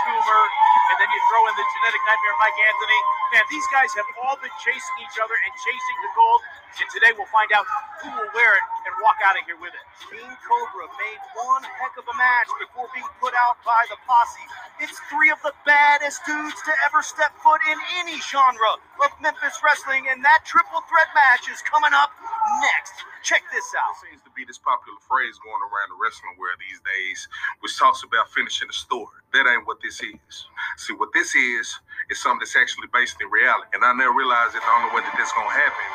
[0.00, 0.44] Toomer,
[0.92, 3.00] and then you throw in the genetic nightmare of Mike Anthony.
[3.34, 6.40] Man, these guys have all been chasing each other and chasing the gold.
[6.76, 7.64] And today we'll find out
[8.04, 9.84] who will wear it and walk out of here with it.
[10.12, 14.46] Team Cobra made one heck of a match before being put out by the posse.
[14.84, 19.56] It's three of the baddest dudes to ever step foot in any genre of Memphis
[19.64, 22.12] wrestling, and that triple threat match is coming up
[22.60, 22.92] next.
[23.24, 23.96] Check this out.
[24.04, 27.26] seems to be this popular phrase going around the wrestling world these days,
[27.64, 29.18] which talks about finishing the story.
[29.32, 30.46] That ain't what this is.
[30.76, 31.72] See, what this is,
[32.12, 33.72] is something that's actually based in reality.
[33.72, 35.88] And I never realized that the only way that that's going to happen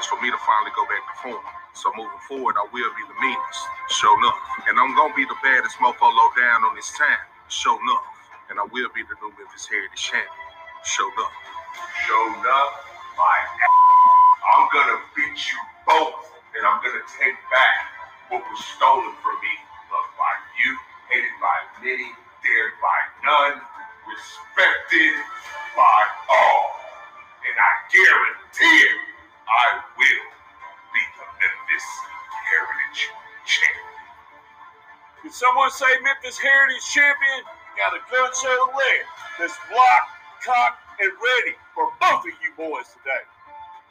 [0.00, 1.44] is for me to finally go back to form.
[1.76, 3.62] So moving forward, I will be the meanest,
[3.92, 4.40] show enough.
[4.72, 7.20] And I'm going to be the baddest mofo low down on this time,
[7.52, 8.08] show enough.
[8.48, 10.48] And I will be the new Memphis Heritage champion,
[10.88, 11.36] show enough.
[12.08, 12.72] Show enough,
[13.20, 13.36] my
[14.56, 17.76] I'm gonna beat you both, and I'm gonna take back
[18.32, 19.54] what was stolen from me.
[19.92, 20.72] Loved by you,
[21.12, 22.08] hated by many,
[22.40, 23.56] dared by none,
[24.06, 25.14] respected
[25.74, 26.00] by
[26.30, 26.64] all.
[27.46, 28.98] And I guarantee it,
[29.46, 29.66] I
[29.98, 30.26] will
[30.94, 31.86] be the Memphis
[32.50, 33.02] Heritage
[33.46, 33.86] Champion.
[35.22, 37.42] Did someone say Memphis Heritage Champion?
[37.76, 39.02] Got a gun show leg
[39.38, 40.12] that's blocked,
[40.44, 43.24] cocked, and ready for both of you boys today.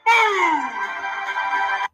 [0.05, 1.84] Boom!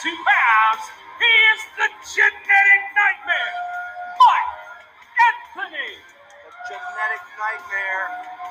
[0.00, 0.84] 222 pounds,
[1.20, 3.52] he is the genetic nightmare,
[4.16, 4.52] Mike
[5.20, 6.00] Anthony.
[6.00, 8.04] The genetic nightmare,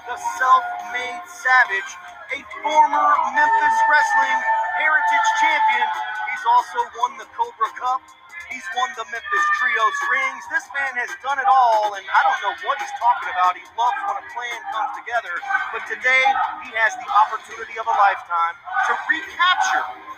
[0.05, 1.91] the self-made savage,
[2.37, 4.39] a former Memphis Wrestling
[4.77, 5.87] Heritage Champion.
[6.29, 8.05] He's also won the Cobra Cup.
[8.53, 10.43] He's won the Memphis Trios rings.
[10.53, 13.57] This man has done it all, and I don't know what he's talking about.
[13.57, 15.33] He loves when a plan comes together.
[15.73, 16.25] But today,
[16.69, 20.11] he has the opportunity of a lifetime to recapture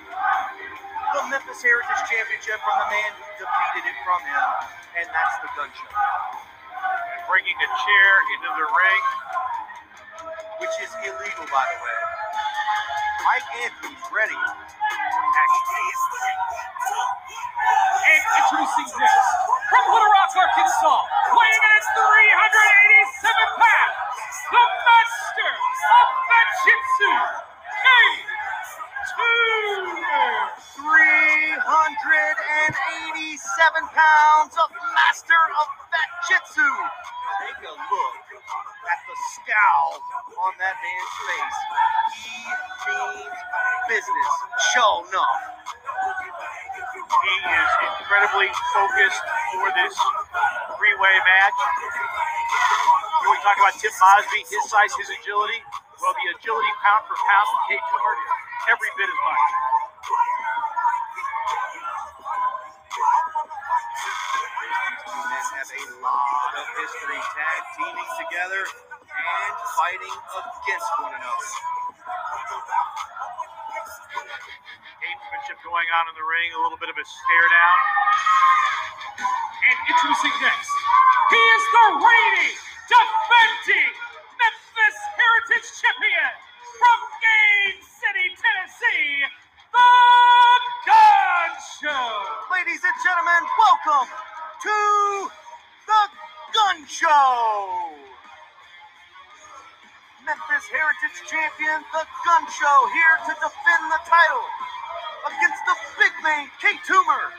[1.11, 4.47] the Memphis Heritage Championship from the man who defeated it from him,
[5.01, 5.91] and that's the gun show.
[6.95, 9.03] And bringing a chair into the ring.
[10.59, 11.99] which is illegal, by the way.
[13.25, 14.39] Mike Anthony's ready.
[17.89, 19.29] And introducing next,
[19.69, 21.01] from Little Rock, Arkansas,
[21.35, 23.97] weighing in at 387 pounds,
[24.51, 27.13] the master of Jiu-Jitsu,
[27.83, 28.32] K2.
[29.03, 30.79] 387
[33.91, 36.63] pounds of master of that jitsu.
[37.43, 39.99] Take a look at the scowl
[40.47, 41.59] on that man's face.
[42.23, 42.47] He
[42.87, 43.39] means
[43.91, 44.31] business.
[44.71, 45.43] Show enough.
[47.23, 49.23] He is incredibly focused
[49.59, 49.95] for this
[50.79, 51.57] three-way match.
[53.19, 55.59] Here we talk about Tim Bosby, his size, his agility.
[55.99, 58.15] Well, the agility pound for pound from K Toomer,
[58.71, 59.43] every bit as much.
[65.03, 71.49] These men have a lot of history tag teaming together and fighting against one another.
[75.01, 77.77] Gamesmanship going on in the ring, a little bit of a stare down.
[79.63, 80.73] And introducing next,
[81.31, 82.57] he is the reigning,
[82.89, 83.93] defending
[84.39, 86.33] Memphis Heritage Champion
[86.79, 89.23] from Game City, Tennessee,
[89.71, 89.91] The
[90.83, 92.07] Gun Show.
[92.51, 94.11] Ladies and gentlemen, welcome
[94.59, 94.77] to
[95.87, 96.03] the
[96.51, 97.95] Gun Show.
[100.27, 104.47] Memphis Heritage Champion, the Gun Show, here to defend the title
[105.31, 107.31] against the big man, K Toomer,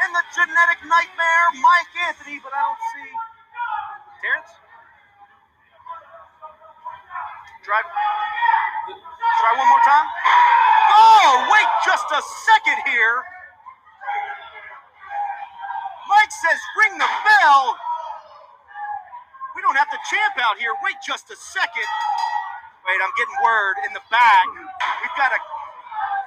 [0.00, 2.40] and the genetic nightmare, Mike Anthony.
[2.40, 3.10] But I don't see
[4.24, 4.52] Terrence.
[7.68, 7.84] Try,
[9.40, 10.06] try one more time.
[10.96, 13.24] Oh, wait just a second here.
[16.08, 17.76] Mike says, ring the bell.
[19.54, 20.72] We don't have to champ out here.
[20.84, 21.88] Wait just a second.
[22.86, 24.46] Wait, I'm getting word in the back.
[25.02, 25.40] We've got a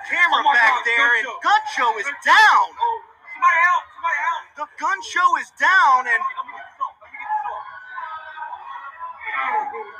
[0.09, 1.39] camera Oh back God, there, Gun and Show.
[1.45, 2.67] Gun Show is down.
[2.75, 2.97] Oh,
[3.31, 3.83] somebody help!
[3.95, 4.43] Somebody help!
[4.59, 6.21] The Gun Show is down, and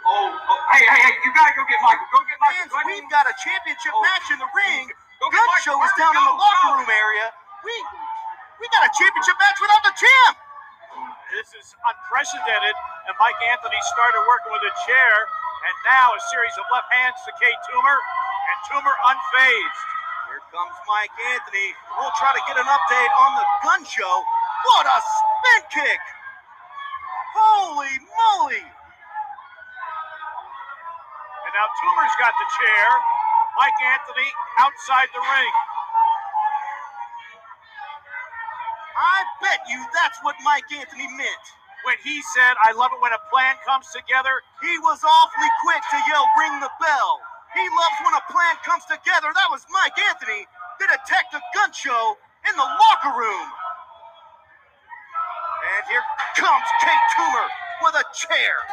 [0.10, 1.14] Oh, oh, hey, hey, hey!
[1.22, 2.10] You gotta go get Michael.
[2.10, 2.66] Go get Michael.
[2.66, 4.02] fans, Go we've got a championship oh.
[4.02, 4.90] match in the ring.
[5.22, 5.62] Go Gun Michael.
[5.62, 6.82] Show is Hurry, down in the locker go.
[6.82, 7.30] room area.
[7.62, 7.76] We
[8.58, 10.36] we got a championship match without the champ.
[11.30, 12.74] This is unprecedented,
[13.06, 15.14] and Mike Anthony started working with a chair,
[15.70, 19.80] and now a series of left hands to K Toomer, and Toomer unfazed.
[20.34, 21.70] Here comes Mike Anthony.
[22.02, 24.16] We'll try to get an update on the gun show.
[24.74, 26.02] What a spin kick!
[27.38, 28.66] Holy moly!
[31.60, 32.88] Now Toomer's got the chair.
[33.60, 34.32] Mike Anthony
[34.64, 35.54] outside the ring.
[38.96, 41.46] I bet you that's what Mike Anthony meant.
[41.84, 45.84] When he said, I love it when a plan comes together, He was awfully quick
[45.84, 47.20] to yell, ring the bell.
[47.52, 49.28] He loves when a plan comes together.
[49.28, 50.48] That was Mike Anthony,
[50.80, 52.16] the detective gun show
[52.48, 53.48] in the locker room.
[55.76, 56.08] And here
[56.40, 56.88] comes K
[57.20, 57.48] Toomer
[57.84, 58.64] with a chair.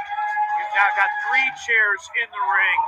[0.57, 2.81] We've now got three chairs in the ring.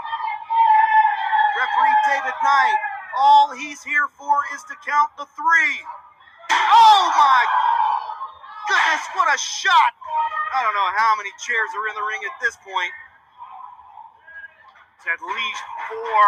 [1.56, 2.80] Referee David Knight,
[3.16, 5.76] all he's here for is to count the three.
[6.52, 7.42] Oh my
[8.68, 9.92] goodness, what a shot!
[10.56, 12.94] I don't know how many chairs are in the ring at this point.
[14.96, 16.24] It's at least four.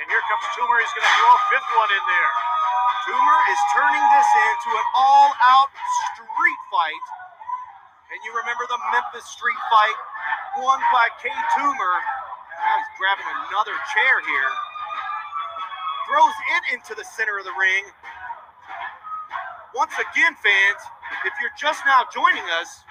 [0.00, 0.76] And here comes Toomer.
[0.80, 2.32] He's going to throw a fifth one in there.
[3.10, 5.68] Toomer is turning this into an all-out
[6.16, 7.04] street fight.
[8.12, 9.98] And you remember the Memphis street fight
[10.60, 11.94] won by K Toomer.
[12.60, 14.52] Now he's grabbing another chair here.
[16.08, 17.84] Throws it into the center of the ring.
[19.74, 20.82] Once again, fans,
[21.24, 22.84] if you're just now joining us,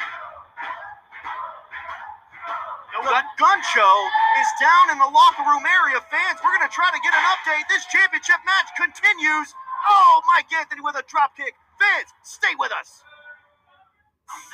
[2.99, 3.93] the gun show
[4.41, 6.01] is down in the locker room area.
[6.09, 7.63] Fans, we're going to try to get an update.
[7.69, 9.53] This championship match continues.
[9.89, 11.53] Oh, Mike Anthony with a drop kick.
[11.79, 13.03] Fans, stay with us.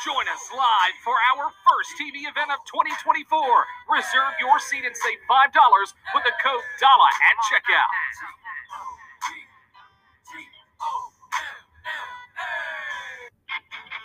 [0.05, 3.27] Join us live for our first TV event of 2024.
[3.91, 5.51] Reserve your seat and save $5
[6.15, 7.91] with the code DALA at checkout.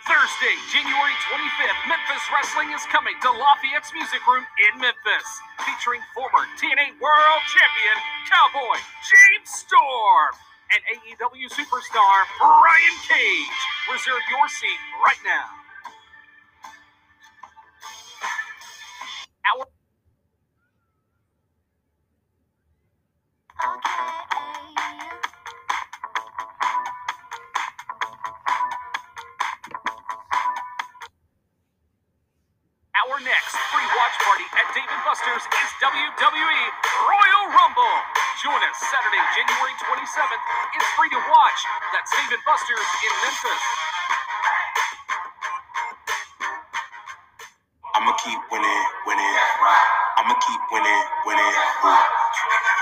[0.09, 5.27] Thursday, January 25th, Memphis Wrestling is coming to Lafayette's Music Room in Memphis,
[5.63, 7.97] featuring former TNA World Champion
[8.27, 8.75] Cowboy
[9.07, 10.33] James Storm
[10.73, 13.59] and AEW superstar Brian Cage.
[13.87, 15.60] Reserve your seat right now.
[23.61, 23.69] Our
[33.21, 36.61] next free watch party at Dave Buster's is WWE
[37.05, 37.97] Royal Rumble.
[38.41, 40.41] Join us Saturday, January 27th.
[40.73, 41.59] It's free to watch.
[41.93, 43.61] That's Dave Buster's in Memphis.
[47.93, 49.35] I'ma keep winning, winning.
[50.17, 52.20] I'ma keep winning, winning.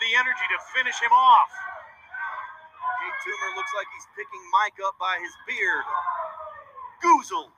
[0.00, 1.52] the energy to finish him off.
[3.00, 5.84] K Toomer looks like he's picking Mike up by his beard.
[7.04, 7.52] Goozle.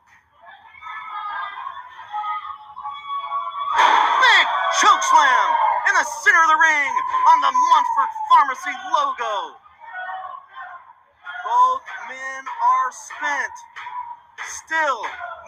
[3.78, 4.46] Big
[4.82, 5.48] choke slam
[5.90, 6.92] in the center of the ring
[7.30, 9.34] on the Montfort Pharmacy logo.
[11.46, 13.54] Both men are spent.
[14.46, 15.02] Still,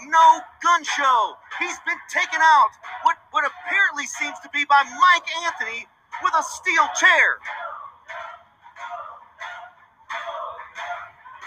[0.06, 1.34] no gun show.
[1.58, 2.70] He's been taken out.
[3.02, 5.86] What what apparently seems to be by Mike Anthony
[6.24, 7.36] with a steel chair.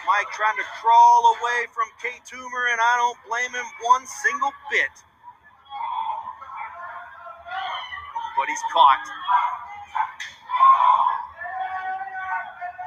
[0.05, 4.53] Mike trying to crawl away from K Toomer, and I don't blame him one single
[4.71, 4.93] bit.
[8.38, 9.03] But he's caught.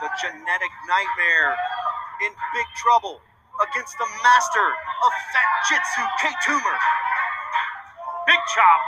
[0.00, 1.52] The genetic nightmare
[2.24, 3.20] in big trouble
[3.68, 6.76] against the master of Fat Jitsu, K Toomer.
[8.26, 8.80] Big chop.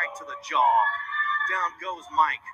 [0.00, 0.66] Right to the jaw.
[1.50, 2.46] Down goes Mike.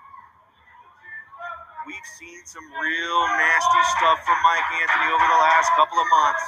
[1.84, 6.40] We've seen some real nasty stuff from Mike Anthony over the last couple of months.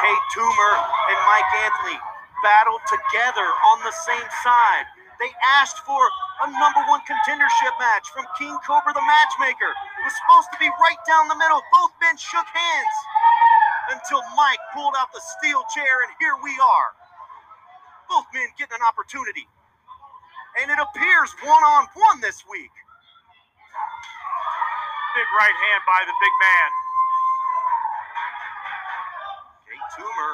[0.00, 0.72] K Toomer
[1.12, 2.00] and Mike Anthony
[2.40, 4.88] battled together on the same side.
[5.20, 5.28] They
[5.60, 9.68] asked for a number one contendership match from King Cobra the matchmaker.
[9.68, 11.60] It was supposed to be right down the middle.
[11.68, 12.96] Both men shook hands
[13.92, 16.90] until Mike pulled out the steel chair, and here we are.
[18.08, 19.44] Both men getting an opportunity.
[20.58, 22.74] And it appears one on one this week.
[25.14, 26.70] Big right hand by the big man.
[29.66, 30.32] K Toomer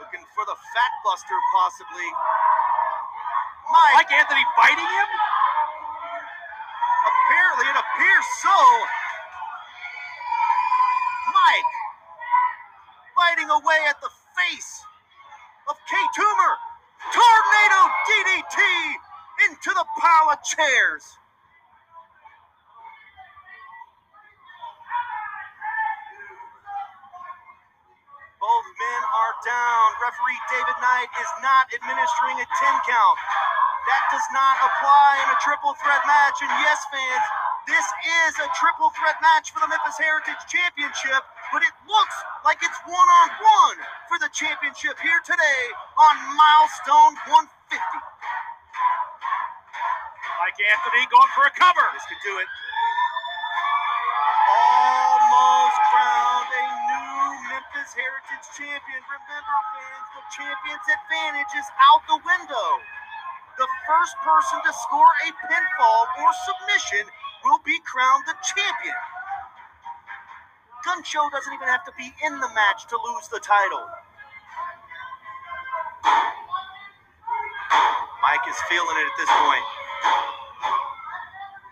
[0.00, 2.08] looking for the fat buster, possibly.
[3.68, 5.08] Mike, Mike Anthony biting him?
[7.32, 8.58] apparently it appears so.
[11.32, 11.72] Mike
[13.16, 14.80] biting away at the face
[15.68, 16.71] of K Toomer.
[17.12, 18.58] Tornado DDT
[19.44, 21.04] into the pile of chairs.
[28.40, 29.86] Both men are down.
[30.02, 33.18] Referee David Knight is not administering a 10 count.
[33.92, 36.40] That does not apply in a triple threat match.
[36.40, 37.26] And yes, fans,
[37.68, 37.86] this
[38.24, 42.80] is a triple threat match for the Memphis Heritage Championship, but it looks like it's
[42.90, 43.78] one on one
[44.10, 45.62] for the championship here today
[45.94, 47.78] on Milestone 150.
[50.42, 51.86] Mike Anthony going for a cover.
[51.94, 52.48] This could do it.
[54.58, 59.00] Almost crowned a new Memphis Heritage champion.
[59.06, 62.68] Remember, fans, the champion's advantage is out the window.
[63.54, 67.06] The first person to score a pinfall or submission
[67.46, 69.11] will be crowned the champion.
[70.84, 73.86] Gun Show doesn't even have to be in the match to lose the title.
[78.18, 79.66] Mike is feeling it at this point.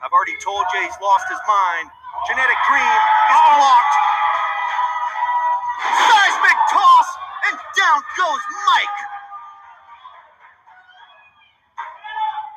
[0.02, 1.90] I've already told you he's lost his mind.
[2.30, 3.00] Genetic Dream
[3.34, 3.50] is oh.
[3.58, 3.94] blocked.
[6.06, 7.08] Seismic toss,
[7.50, 8.98] and down goes Mike.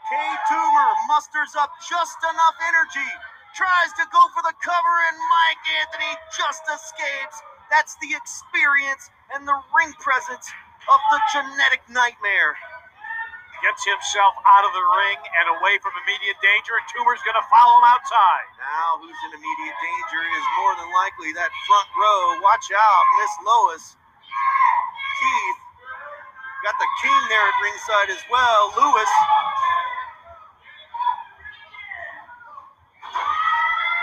[0.05, 0.13] K
[0.53, 3.09] Toomer musters up just enough energy,
[3.53, 7.37] tries to go for the cover, and Mike Anthony just escapes.
[7.69, 10.49] That's the experience and the ring presence
[10.89, 12.57] of the genetic nightmare.
[13.61, 17.47] Gets himself out of the ring and away from immediate danger, and Toomer's going to
[17.47, 18.47] follow him outside.
[18.59, 22.43] Now, who's in immediate danger is more than likely that front row.
[22.43, 23.85] Watch out, Miss Lois.
[25.15, 25.59] Keith.
[26.67, 28.73] Got the king there at ringside as well.
[28.75, 29.11] Lewis.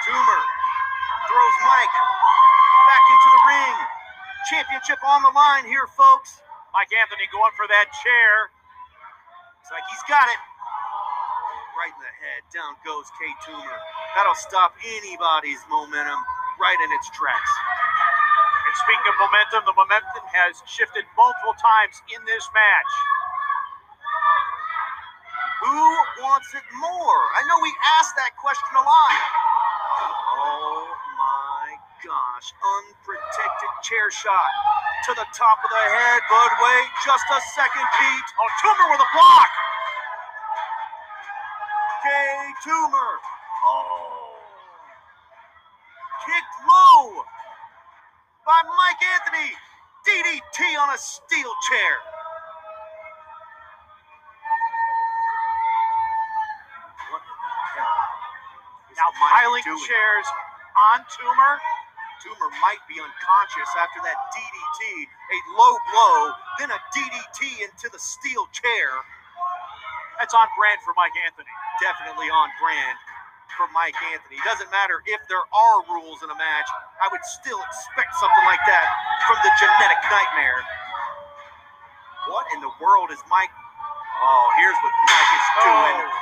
[0.08, 0.42] Toomer
[1.28, 1.96] throws Mike
[2.88, 3.76] back into the ring.
[4.80, 6.40] Championship on the line here, folks.
[6.72, 8.48] Mike Anthony going for that chair.
[9.60, 10.40] Looks like he's got it.
[11.76, 12.40] Right in the head.
[12.48, 13.78] Down goes K Toomer.
[14.16, 16.16] That'll stop anybody's momentum
[16.56, 17.52] right in its tracks.
[18.72, 22.92] And speaking of momentum, the momentum has shifted multiple times in this match.
[25.60, 25.76] Who
[26.24, 27.20] wants it more?
[27.36, 29.20] I know we asked that question a lot.
[30.40, 30.99] Oh
[32.40, 32.52] gosh.
[32.56, 34.50] Unprotected chair shot
[35.06, 38.28] to the top of the head, but wait just a second, Pete.
[38.40, 39.50] Oh, Toomer with a block.
[42.02, 42.08] K
[42.64, 43.12] Toomer.
[43.68, 44.36] Oh.
[46.24, 47.24] Kicked low
[48.46, 49.52] by Mike Anthony.
[50.00, 51.94] DDT on a steel chair.
[57.12, 58.00] What in the hell
[58.90, 60.26] is Now piling chairs
[60.94, 61.79] on Toomer.
[62.20, 65.08] Toomer might be unconscious after that DDT.
[65.08, 66.16] A low blow,
[66.60, 68.92] then a DDT into the steel chair.
[70.20, 71.48] That's on brand for Mike Anthony.
[71.80, 72.96] Definitely on brand
[73.56, 74.36] for Mike Anthony.
[74.44, 76.68] Doesn't matter if there are rules in a match,
[77.00, 78.86] I would still expect something like that
[79.24, 80.60] from the genetic nightmare.
[82.28, 83.52] What in the world is Mike?
[84.20, 85.96] Oh, here's what Mike is doing.
[86.04, 86.19] And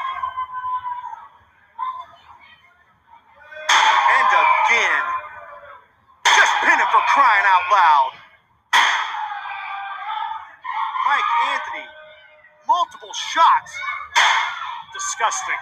[15.29, 15.61] Disgusting.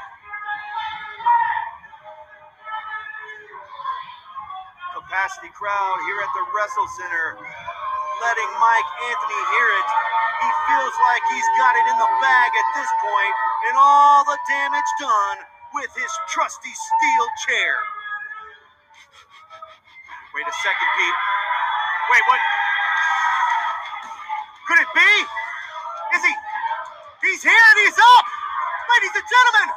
[4.94, 7.34] Capacity crowd here at the Wrestle Center,
[8.22, 9.88] letting Mike Anthony hear it.
[10.38, 13.34] He feels like he's got it in the bag at this point,
[13.66, 15.38] and all the damage done
[15.74, 17.74] with his trusty steel chair.
[20.30, 21.18] Wait a second, Pete.
[22.14, 22.40] Wait, what?
[24.70, 25.12] Could it be?
[26.14, 26.34] Is he?
[27.26, 28.25] He's here and he's up!
[28.96, 29.68] Ladies and gentlemen,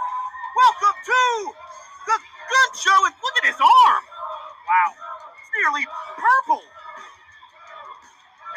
[0.56, 1.22] welcome to
[2.08, 2.96] the Gun Show.
[3.04, 4.04] And look at his arm.
[4.64, 4.96] Wow.
[4.96, 5.84] It's nearly
[6.16, 6.64] purple.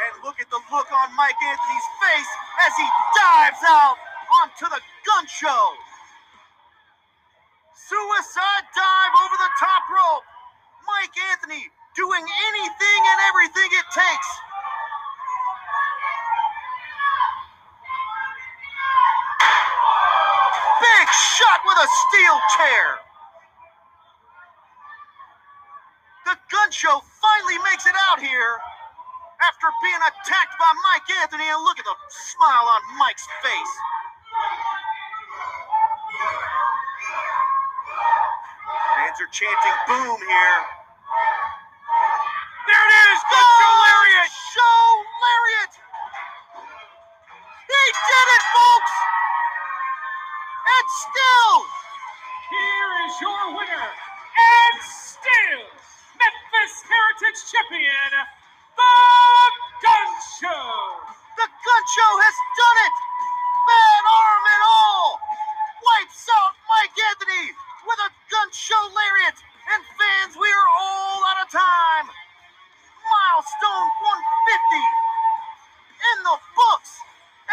[0.06, 2.30] And look at the look on Mike Anthony's face
[2.62, 3.98] as he dives out
[4.38, 5.74] onto the gun show.
[7.74, 10.22] Suicide dive over the top rope.
[10.86, 11.66] Mike Anthony
[11.98, 14.30] doing anything and everything it takes.
[21.02, 22.86] Big shot with a steel chair.
[26.30, 28.54] The gun show finally makes it out here
[29.42, 31.50] after being attacked by Mike Anthony.
[31.50, 33.74] And look at the smile on Mike's face.
[38.94, 40.58] Fans are chanting boom here.
[42.70, 43.18] There it is!
[43.26, 44.30] Gun show lariat!
[44.54, 44.78] Show
[45.18, 45.72] lariat!
[47.66, 49.11] He did it, folks!
[50.82, 51.54] And still,
[52.50, 55.62] Here is your winner, and still
[56.18, 58.10] Memphis Heritage Champion,
[58.74, 58.94] The
[59.78, 60.10] Gun
[60.42, 60.66] Show.
[61.38, 62.94] the gun show has done it!
[63.70, 65.22] Bad arm and all!
[65.86, 67.54] Wipes out Mike Anthony
[67.86, 69.38] with a gun show lariat!
[69.70, 72.10] And fans, we are all out of time!
[73.06, 74.82] Milestone 150
[76.10, 76.90] in the books!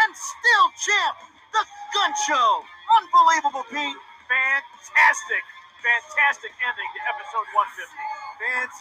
[0.02, 1.14] And still champ,
[1.54, 1.62] the
[1.94, 2.66] gun show!
[3.00, 3.96] Unbelievable, Pete!
[4.28, 5.42] Fantastic,
[5.80, 7.88] fantastic ending to episode 150.
[8.36, 8.76] Fans,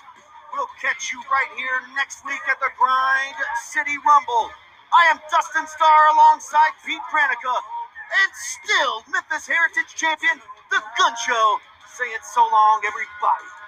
[0.52, 3.40] we'll catch you right here next week at the Grind
[3.72, 4.52] City Rumble.
[4.92, 7.56] I am Dustin Starr alongside Pete Pranica,
[8.20, 11.64] and still Memphis Heritage Champion, the Gun Show,
[11.96, 13.59] saying so long, everybody.